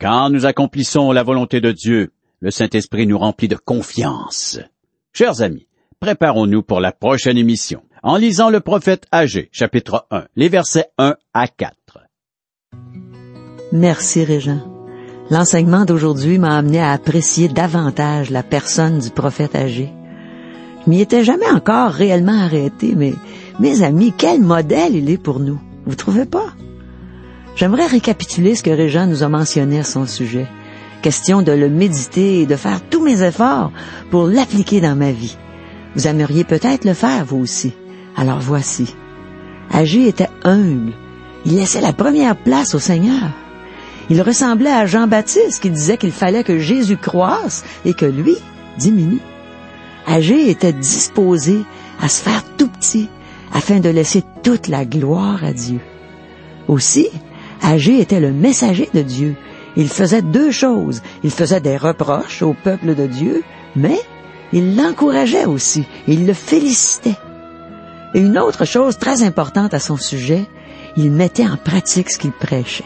Quand 0.00 0.30
nous 0.30 0.46
accomplissons 0.46 1.12
la 1.12 1.22
volonté 1.22 1.60
de 1.60 1.72
Dieu, 1.72 2.12
le 2.40 2.50
Saint-Esprit 2.50 3.06
nous 3.06 3.18
remplit 3.18 3.48
de 3.48 3.56
confiance. 3.56 4.58
Chers 5.12 5.42
amis, 5.42 5.68
préparons-nous 6.00 6.62
pour 6.62 6.80
la 6.80 6.90
prochaine 6.90 7.38
émission 7.38 7.82
en 8.02 8.16
lisant 8.16 8.50
le 8.50 8.60
prophète 8.60 9.06
Agé, 9.12 9.48
chapitre 9.52 10.06
1, 10.10 10.24
les 10.34 10.48
versets 10.48 10.86
1 10.98 11.14
à 11.34 11.46
4. 11.46 11.76
Merci, 13.70 14.24
Régent. 14.24 14.60
L'enseignement 15.30 15.84
d'aujourd'hui 15.84 16.38
m'a 16.38 16.56
amené 16.56 16.80
à 16.80 16.90
apprécier 16.90 17.48
davantage 17.48 18.30
la 18.30 18.42
personne 18.42 18.98
du 18.98 19.10
prophète 19.10 19.54
Agé. 19.54 19.92
Je 20.84 20.90
m'y 20.90 21.00
étais 21.00 21.22
jamais 21.22 21.48
encore 21.48 21.92
réellement 21.92 22.40
arrêté, 22.40 22.94
mais 22.96 23.14
mes 23.60 23.82
amis, 23.82 24.12
quel 24.18 24.40
modèle 24.40 24.96
il 24.96 25.08
est 25.08 25.22
pour 25.22 25.38
nous. 25.38 25.60
Vous 25.86 25.94
trouvez 25.94 26.26
pas? 26.26 26.54
J'aimerais 27.54 27.86
récapituler 27.86 28.54
ce 28.54 28.62
que 28.62 28.70
Régent 28.70 29.06
nous 29.06 29.22
a 29.22 29.28
mentionné 29.28 29.80
à 29.80 29.84
son 29.84 30.06
sujet. 30.06 30.46
Question 31.02 31.42
de 31.42 31.52
le 31.52 31.68
méditer 31.68 32.40
et 32.40 32.46
de 32.46 32.56
faire 32.56 32.80
tous 32.88 33.02
mes 33.02 33.22
efforts 33.22 33.72
pour 34.10 34.26
l'appliquer 34.26 34.80
dans 34.80 34.96
ma 34.96 35.12
vie. 35.12 35.36
Vous 35.94 36.06
aimeriez 36.06 36.44
peut-être 36.44 36.84
le 36.84 36.94
faire, 36.94 37.24
vous 37.24 37.38
aussi. 37.38 37.72
Alors 38.16 38.40
voici. 38.40 38.94
Agé 39.70 40.08
était 40.08 40.30
humble. 40.44 40.92
Il 41.44 41.56
laissait 41.56 41.80
la 41.80 41.92
première 41.92 42.36
place 42.36 42.74
au 42.74 42.78
Seigneur. 42.78 43.30
Il 44.10 44.20
ressemblait 44.22 44.70
à 44.70 44.86
Jean-Baptiste 44.86 45.62
qui 45.62 45.70
disait 45.70 45.96
qu'il 45.96 46.12
fallait 46.12 46.44
que 46.44 46.58
Jésus 46.58 46.96
croisse 46.96 47.64
et 47.84 47.94
que 47.94 48.06
lui 48.06 48.36
diminue. 48.78 49.20
Agé 50.06 50.50
était 50.50 50.72
disposé 50.72 51.62
à 52.00 52.08
se 52.08 52.22
faire 52.22 52.42
tout 52.56 52.68
petit 52.68 53.08
afin 53.52 53.80
de 53.80 53.88
laisser 53.88 54.22
toute 54.42 54.68
la 54.68 54.84
gloire 54.84 55.44
à 55.44 55.52
Dieu. 55.52 55.80
Aussi, 56.68 57.08
Agé 57.62 58.00
était 58.00 58.20
le 58.20 58.32
messager 58.32 58.90
de 58.92 59.02
Dieu. 59.02 59.36
Il 59.76 59.88
faisait 59.88 60.22
deux 60.22 60.50
choses. 60.50 61.02
Il 61.22 61.30
faisait 61.30 61.60
des 61.60 61.76
reproches 61.76 62.42
au 62.42 62.54
peuple 62.54 62.94
de 62.94 63.06
Dieu, 63.06 63.42
mais 63.76 63.98
il 64.52 64.76
l'encourageait 64.76 65.46
aussi, 65.46 65.86
il 66.06 66.26
le 66.26 66.34
félicitait. 66.34 67.16
Et 68.14 68.20
une 68.20 68.38
autre 68.38 68.66
chose 68.66 68.98
très 68.98 69.22
importante 69.22 69.72
à 69.72 69.78
son 69.78 69.96
sujet, 69.96 70.44
il 70.96 71.10
mettait 71.10 71.46
en 71.46 71.56
pratique 71.56 72.10
ce 72.10 72.18
qu'il 72.18 72.32
prêchait. 72.32 72.84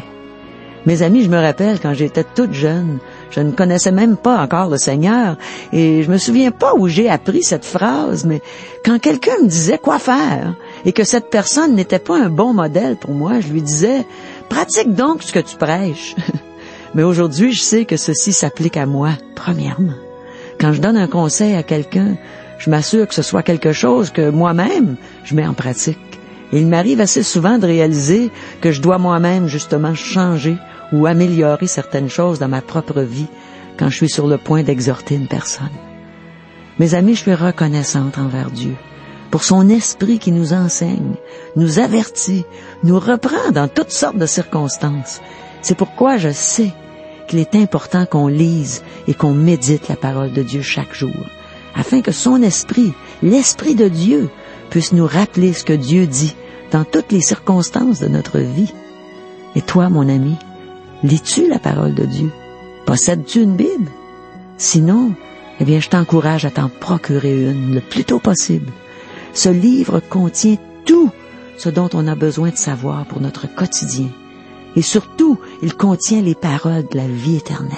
Mes 0.86 1.02
amis, 1.02 1.24
je 1.24 1.28
me 1.28 1.40
rappelle 1.40 1.80
quand 1.80 1.94
j'étais 1.94 2.22
toute 2.22 2.52
jeune, 2.52 2.98
je 3.30 3.40
ne 3.40 3.50
connaissais 3.50 3.90
même 3.90 4.16
pas 4.16 4.40
encore 4.40 4.70
le 4.70 4.78
Seigneur 4.78 5.36
et 5.72 6.04
je 6.04 6.10
me 6.10 6.16
souviens 6.16 6.52
pas 6.52 6.74
où 6.76 6.86
j'ai 6.86 7.10
appris 7.10 7.42
cette 7.42 7.64
phrase, 7.64 8.24
mais 8.24 8.40
quand 8.84 9.00
quelqu'un 9.00 9.38
me 9.42 9.48
disait 9.48 9.78
quoi 9.78 9.98
faire 9.98 10.54
et 10.84 10.92
que 10.92 11.02
cette 11.02 11.28
personne 11.28 11.74
n'était 11.74 11.98
pas 11.98 12.16
un 12.16 12.28
bon 12.28 12.52
modèle 12.54 12.94
pour 12.94 13.14
moi, 13.14 13.40
je 13.40 13.48
lui 13.48 13.62
disais, 13.62 14.06
pratique 14.48 14.94
donc 14.94 15.22
ce 15.22 15.32
que 15.32 15.38
tu 15.38 15.56
prêches. 15.56 16.14
mais 16.94 17.02
aujourd'hui, 17.02 17.52
je 17.52 17.62
sais 17.62 17.84
que 17.84 17.96
ceci 17.96 18.32
s'applique 18.32 18.76
à 18.76 18.86
moi, 18.86 19.10
premièrement. 19.34 19.94
Quand 20.60 20.72
je 20.72 20.80
donne 20.80 20.96
un 20.96 21.06
conseil 21.06 21.54
à 21.54 21.62
quelqu'un, 21.62 22.16
je 22.58 22.70
m'assure 22.70 23.06
que 23.06 23.14
ce 23.14 23.22
soit 23.22 23.42
quelque 23.42 23.72
chose 23.72 24.10
que 24.10 24.30
moi-même, 24.30 24.96
je 25.24 25.34
mets 25.34 25.46
en 25.46 25.54
pratique. 25.54 25.98
Et 26.52 26.60
il 26.60 26.66
m'arrive 26.66 27.00
assez 27.00 27.22
souvent 27.22 27.58
de 27.58 27.66
réaliser 27.66 28.30
que 28.60 28.72
je 28.72 28.80
dois 28.80 28.98
moi-même 28.98 29.48
justement 29.48 29.94
changer 29.94 30.56
ou 30.92 31.06
améliorer 31.06 31.66
certaines 31.66 32.08
choses 32.08 32.38
dans 32.38 32.48
ma 32.48 32.62
propre 32.62 33.02
vie 33.02 33.26
quand 33.76 33.90
je 33.90 33.96
suis 33.96 34.08
sur 34.08 34.26
le 34.26 34.38
point 34.38 34.62
d'exhorter 34.62 35.16
une 35.16 35.28
personne. 35.28 35.66
Mes 36.78 36.94
amis, 36.94 37.14
je 37.14 37.22
suis 37.22 37.34
reconnaissante 37.34 38.18
envers 38.18 38.50
Dieu 38.50 38.74
pour 39.36 39.44
son 39.44 39.68
esprit 39.68 40.18
qui 40.18 40.32
nous 40.32 40.54
enseigne, 40.54 41.12
nous 41.56 41.78
avertit, 41.78 42.46
nous 42.82 42.98
reprend 42.98 43.50
dans 43.52 43.68
toutes 43.68 43.90
sortes 43.90 44.16
de 44.16 44.24
circonstances. 44.24 45.20
C'est 45.60 45.76
pourquoi 45.76 46.16
je 46.16 46.32
sais 46.32 46.72
qu'il 47.28 47.40
est 47.40 47.54
important 47.54 48.06
qu'on 48.06 48.28
lise 48.28 48.82
et 49.06 49.12
qu'on 49.12 49.34
médite 49.34 49.88
la 49.88 49.96
parole 49.96 50.32
de 50.32 50.42
Dieu 50.42 50.62
chaque 50.62 50.94
jour, 50.94 51.12
afin 51.74 52.00
que 52.00 52.12
son 52.12 52.40
esprit, 52.40 52.94
l'esprit 53.22 53.74
de 53.74 53.88
Dieu, 53.88 54.30
puisse 54.70 54.94
nous 54.94 55.06
rappeler 55.06 55.52
ce 55.52 55.64
que 55.64 55.74
Dieu 55.74 56.06
dit 56.06 56.34
dans 56.72 56.84
toutes 56.84 57.12
les 57.12 57.20
circonstances 57.20 58.00
de 58.00 58.08
notre 58.08 58.38
vie. 58.38 58.72
Et 59.54 59.60
toi, 59.60 59.90
mon 59.90 60.08
ami, 60.08 60.36
Lis-tu 61.02 61.46
la 61.46 61.58
parole 61.58 61.92
de 61.92 62.06
Dieu? 62.06 62.30
Possèdes-tu 62.86 63.42
une 63.42 63.56
Bible? 63.56 63.90
Sinon, 64.56 65.12
eh 65.60 65.64
bien, 65.66 65.78
je 65.78 65.90
t'encourage 65.90 66.46
à 66.46 66.50
t'en 66.50 66.70
procurer 66.70 67.50
une 67.50 67.74
le 67.74 67.82
plus 67.82 68.04
tôt 68.04 68.18
possible. 68.18 68.72
Ce 69.36 69.50
livre 69.50 70.00
contient 70.00 70.56
tout 70.86 71.10
ce 71.58 71.68
dont 71.68 71.90
on 71.92 72.06
a 72.06 72.14
besoin 72.14 72.48
de 72.48 72.56
savoir 72.56 73.04
pour 73.04 73.20
notre 73.20 73.46
quotidien. 73.46 74.08
Et 74.76 74.80
surtout, 74.80 75.38
il 75.62 75.74
contient 75.74 76.22
les 76.22 76.34
paroles 76.34 76.86
de 76.90 76.96
la 76.96 77.06
vie 77.06 77.36
éternelle. 77.36 77.76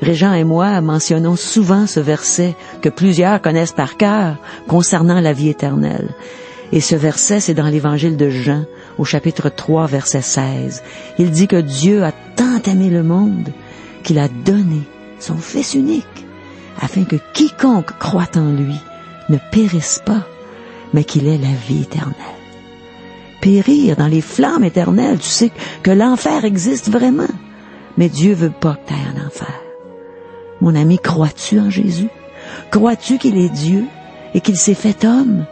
Régent 0.00 0.34
et 0.34 0.44
moi 0.44 0.80
mentionnons 0.80 1.34
souvent 1.34 1.88
ce 1.88 1.98
verset 1.98 2.54
que 2.80 2.88
plusieurs 2.88 3.42
connaissent 3.42 3.72
par 3.72 3.96
cœur 3.96 4.36
concernant 4.68 5.20
la 5.20 5.32
vie 5.32 5.48
éternelle. 5.48 6.14
Et 6.70 6.80
ce 6.80 6.94
verset, 6.94 7.40
c'est 7.40 7.54
dans 7.54 7.66
l'évangile 7.66 8.16
de 8.16 8.30
Jean, 8.30 8.66
au 8.98 9.04
chapitre 9.04 9.48
3, 9.48 9.88
verset 9.88 10.22
16. 10.22 10.84
Il 11.18 11.32
dit 11.32 11.48
que 11.48 11.60
Dieu 11.60 12.04
a 12.04 12.12
tant 12.12 12.62
aimé 12.70 12.88
le 12.88 13.02
monde 13.02 13.48
qu'il 14.04 14.20
a 14.20 14.28
donné 14.28 14.82
son 15.18 15.38
Fils 15.38 15.74
unique, 15.74 16.24
afin 16.80 17.02
que 17.02 17.16
quiconque 17.34 17.98
croit 17.98 18.30
en 18.36 18.52
lui 18.52 18.78
ne 19.28 19.38
périsse 19.50 20.00
pas, 20.06 20.24
mais 20.92 21.04
qu'il 21.04 21.26
ait 21.26 21.38
la 21.38 21.52
vie 21.68 21.82
éternelle. 21.82 22.14
Périr 23.40 23.96
dans 23.96 24.06
les 24.06 24.20
flammes 24.20 24.64
éternelles, 24.64 25.18
tu 25.18 25.28
sais 25.28 25.50
que 25.82 25.90
l'enfer 25.90 26.44
existe 26.44 26.90
vraiment, 26.90 27.28
mais 27.96 28.08
Dieu 28.08 28.34
veut 28.34 28.50
pas 28.50 28.74
que 28.74 28.88
tu 28.88 28.94
ailles 28.94 29.14
en 29.14 29.26
enfer. 29.26 29.60
Mon 30.60 30.74
ami, 30.74 30.98
crois-tu 30.98 31.60
en 31.60 31.70
Jésus? 31.70 32.08
Crois-tu 32.70 33.18
qu'il 33.18 33.36
est 33.36 33.50
Dieu 33.50 33.84
et 34.34 34.40
qu'il 34.40 34.56
s'est 34.56 34.74
fait 34.74 35.04
homme 35.04 35.44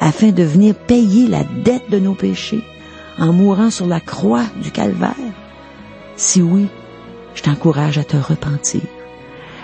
afin 0.00 0.30
de 0.30 0.42
venir 0.42 0.74
payer 0.74 1.26
la 1.28 1.44
dette 1.44 1.90
de 1.90 1.98
nos 1.98 2.14
péchés 2.14 2.62
en 3.18 3.32
mourant 3.32 3.70
sur 3.70 3.86
la 3.86 4.00
croix 4.00 4.44
du 4.62 4.70
calvaire? 4.70 5.14
Si 6.16 6.42
oui, 6.42 6.66
je 7.34 7.42
t'encourage 7.42 7.98
à 7.98 8.04
te 8.04 8.16
repentir, 8.16 8.82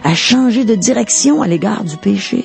à 0.05 0.15
changer 0.15 0.65
de 0.65 0.75
direction 0.75 1.43
à 1.43 1.49
l'égard 1.49 1.85
du 1.85 1.97
péché 1.97 2.45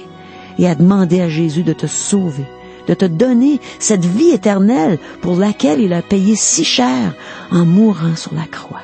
et 0.58 0.68
à 0.68 0.76
demander 0.76 1.22
à 1.22 1.30
Jésus 1.30 1.64
de 1.64 1.74
te 1.74 1.88
sauver, 1.88 2.46
de 2.90 2.96
te 2.96 3.06
donner 3.06 3.62
cette 3.78 4.04
vie 4.04 4.32
éternelle 4.32 4.98
pour 5.22 5.38
laquelle 5.38 5.80
il 5.80 5.94
a 5.94 6.02
payé 6.02 6.36
si 6.36 6.66
cher 6.66 7.14
en 7.52 7.64
mourant 7.64 8.16
sur 8.16 8.34
la 8.34 8.46
croix. 8.46 8.82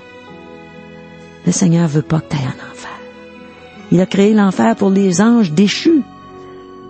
Le 1.47 1.51
Seigneur 1.51 1.87
veut 1.87 2.03
pas 2.03 2.21
que 2.21 2.29
tu 2.29 2.37
ailles 2.37 2.45
en 2.45 2.71
enfer. 2.71 2.99
Il 3.91 3.99
a 3.99 4.05
créé 4.05 4.35
l'enfer 4.35 4.75
pour 4.75 4.91
les 4.91 5.21
anges 5.21 5.51
déchus, 5.51 6.03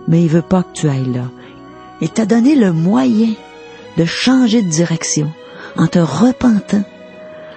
mais 0.08 0.22
il 0.22 0.28
veut 0.28 0.42
pas 0.42 0.62
que 0.62 0.74
tu 0.74 0.88
ailles 0.90 1.10
là. 1.12 1.30
Il 2.02 2.10
t'a 2.10 2.26
donné 2.26 2.54
le 2.54 2.72
moyen 2.72 3.32
de 3.96 4.04
changer 4.04 4.60
de 4.60 4.68
direction 4.68 5.32
en 5.78 5.86
te 5.86 5.98
repentant, 5.98 6.84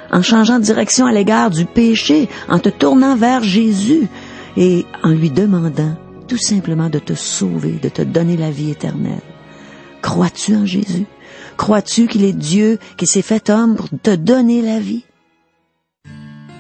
en 0.10 0.22
changeant 0.22 0.60
de 0.60 0.64
direction 0.64 1.06
à 1.06 1.12
l'égard 1.12 1.50
du 1.50 1.66
péché, 1.66 2.30
en 2.48 2.60
te 2.60 2.70
tournant 2.70 3.18
vers 3.18 3.44
Jésus 3.44 4.08
et 4.56 4.86
en 5.04 5.10
lui 5.10 5.30
demandant 5.30 5.96
tout 6.30 6.38
simplement 6.38 6.90
de 6.90 7.00
te 7.00 7.14
sauver, 7.14 7.74
de 7.74 7.90
te 7.90 8.04
donner 8.04 8.38
la 8.38 8.52
vie 8.52 8.72
éternelle. 8.72 9.20
Crois-tu 10.02 10.56
en 10.56 10.66
Jésus? 10.66 11.06
Crois-tu 11.58 12.08
qu'il 12.08 12.24
est 12.24 12.34
Dieu 12.34 12.80
qui 12.98 13.06
s'est 13.06 13.22
fait 13.22 13.50
homme 13.50 13.76
pour 13.76 13.90
te 13.90 14.16
donner 14.16 14.62
la 14.62 14.80
vie? 14.80 15.04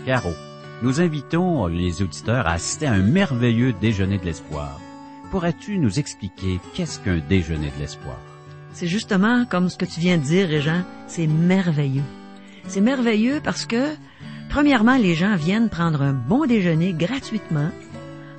Caro, 0.05 0.31
nous 0.81 1.01
invitons 1.01 1.67
les 1.67 2.01
auditeurs 2.01 2.47
à 2.47 2.53
assister 2.53 2.85
à 2.85 2.93
un 2.93 3.01
merveilleux 3.01 3.73
déjeuner 3.73 4.17
de 4.17 4.25
l'espoir. 4.25 4.79
Pourrais-tu 5.31 5.77
nous 5.77 5.99
expliquer 5.99 6.59
qu'est-ce 6.73 6.99
qu'un 6.99 7.19
déjeuner 7.19 7.71
de 7.75 7.79
l'espoir? 7.79 8.17
C'est 8.73 8.87
justement 8.87 9.45
comme 9.45 9.69
ce 9.69 9.77
que 9.77 9.85
tu 9.85 9.99
viens 9.99 10.17
de 10.17 10.23
dire, 10.23 10.47
Régent, 10.47 10.83
c'est 11.07 11.27
merveilleux. 11.27 12.03
C'est 12.67 12.81
merveilleux 12.81 13.41
parce 13.43 13.65
que, 13.65 13.93
premièrement, 14.49 14.97
les 14.97 15.15
gens 15.15 15.35
viennent 15.35 15.69
prendre 15.69 16.01
un 16.01 16.13
bon 16.13 16.45
déjeuner 16.45 16.93
gratuitement, 16.93 17.71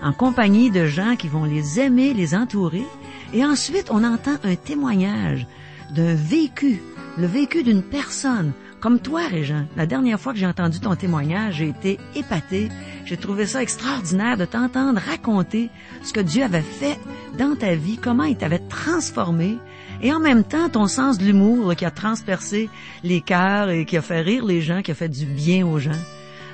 en 0.03 0.13
compagnie 0.13 0.71
de 0.71 0.87
gens 0.87 1.17
qui 1.17 1.29
vont 1.29 1.45
les 1.45 1.81
aimer, 1.81 2.15
les 2.15 2.35
entourer, 2.35 2.85
et 3.33 3.45
ensuite 3.45 3.91
on 3.91 4.05
entend 4.05 4.37
un 4.45 4.55
témoignage 4.55 5.47
d'un 5.95 6.15
vécu, 6.15 6.81
le 7.19 7.27
vécu 7.27 7.63
d'une 7.63 7.83
personne, 7.83 8.53
comme 8.81 8.99
toi, 8.99 9.27
Régent. 9.29 9.67
La 9.77 9.87
dernière 9.87 10.19
fois 10.19 10.33
que 10.33 10.39
j'ai 10.39 10.47
entendu 10.47 10.81
ton 10.81 10.97
témoignage, 10.97 11.57
j'ai 11.57 11.69
été 11.69 11.99
épatée. 12.17 12.71
J'ai 13.05 13.19
trouvé 13.19 13.45
ça 13.47 13.63
extraordinaire 13.63 14.39
de 14.39 14.47
t'entendre 14.47 15.01
raconter 15.01 15.69
ce 16.03 16.13
que 16.13 16.21
Dieu 16.21 16.43
avait 16.43 16.63
fait 16.63 16.99
dans 17.39 17.55
ta 17.57 17.75
vie, 17.75 17.99
comment 17.99 18.25
il 18.25 18.37
t'avait 18.37 18.59
transformé, 18.59 19.59
et 20.03 20.13
en 20.13 20.21
même 20.21 20.45
temps 20.45 20.71
ton 20.71 20.87
sens 20.87 21.19
de 21.19 21.25
l'humour 21.25 21.75
qui 21.77 21.85
a 21.85 21.91
transpercé 21.91 22.71
les 23.05 23.21
cœurs 23.21 23.69
et 23.71 23.85
qui 23.85 23.99
a 23.99 24.03
fait 24.03 24.23
rire 24.23 24.47
les 24.47 24.63
gens, 24.63 24.81
qui 24.81 24.93
a 24.93 24.95
fait 24.95 25.09
du 25.09 25.27
bien 25.27 25.67
aux 25.67 25.79
gens. 25.79 25.91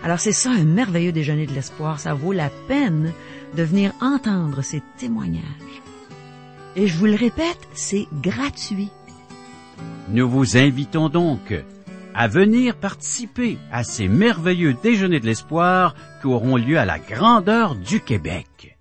Alors 0.02 0.18
c'est 0.18 0.32
ça 0.32 0.50
un 0.50 0.64
merveilleux 0.64 1.12
déjeuner 1.12 1.46
de 1.46 1.52
l'espoir, 1.52 2.00
ça 2.00 2.14
vaut 2.14 2.32
la 2.32 2.50
peine 2.68 3.12
de 3.56 3.62
venir 3.62 3.92
entendre 4.00 4.62
ces 4.62 4.82
témoignages. 4.98 5.85
Et 6.76 6.86
je 6.86 6.96
vous 6.98 7.06
le 7.06 7.14
répète, 7.14 7.58
c'est 7.72 8.06
gratuit. 8.22 8.90
Nous 10.10 10.28
vous 10.28 10.58
invitons 10.58 11.08
donc 11.08 11.54
à 12.14 12.28
venir 12.28 12.76
participer 12.76 13.56
à 13.72 13.82
ces 13.82 14.08
merveilleux 14.08 14.76
déjeuners 14.82 15.20
de 15.20 15.26
l'espoir 15.26 15.94
qui 16.20 16.26
auront 16.26 16.56
lieu 16.56 16.78
à 16.78 16.84
la 16.84 16.98
grandeur 16.98 17.74
du 17.74 18.00
Québec. 18.00 18.76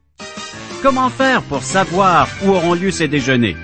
Comment 0.81 1.09
faire 1.09 1.41
pour 1.43 1.63
savoir 1.63 2.27
où 2.45 2.49
auront 2.49 2.73
lieu 2.73 2.91
ces 2.91 3.07
déjeuners? 3.07 3.55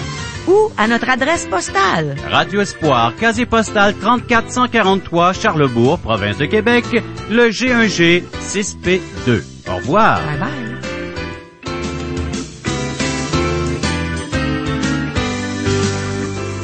ou 0.48 0.72
à 0.76 0.88
notre 0.88 1.08
adresse 1.08 1.46
postale. 1.46 2.16
Radio 2.28 2.60
Espoir, 2.60 3.14
casier 3.16 3.46
postal 3.46 3.94
3443 3.94 5.32
Charlebourg, 5.32 5.98
province 5.98 6.36
de 6.38 6.46
Québec, 6.46 6.84
le 7.30 7.50
G1G 7.50 8.24
6P2. 8.40 9.42
Au 9.70 9.76
revoir. 9.76 10.20
Bye 10.26 10.38
bye. 10.38 10.48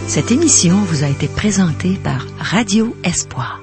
Cette 0.09 0.33
émission 0.33 0.75
vous 0.77 1.05
a 1.05 1.09
été 1.09 1.29
présentée 1.29 1.97
par 2.03 2.27
Radio 2.41 2.97
Espoir. 3.05 3.61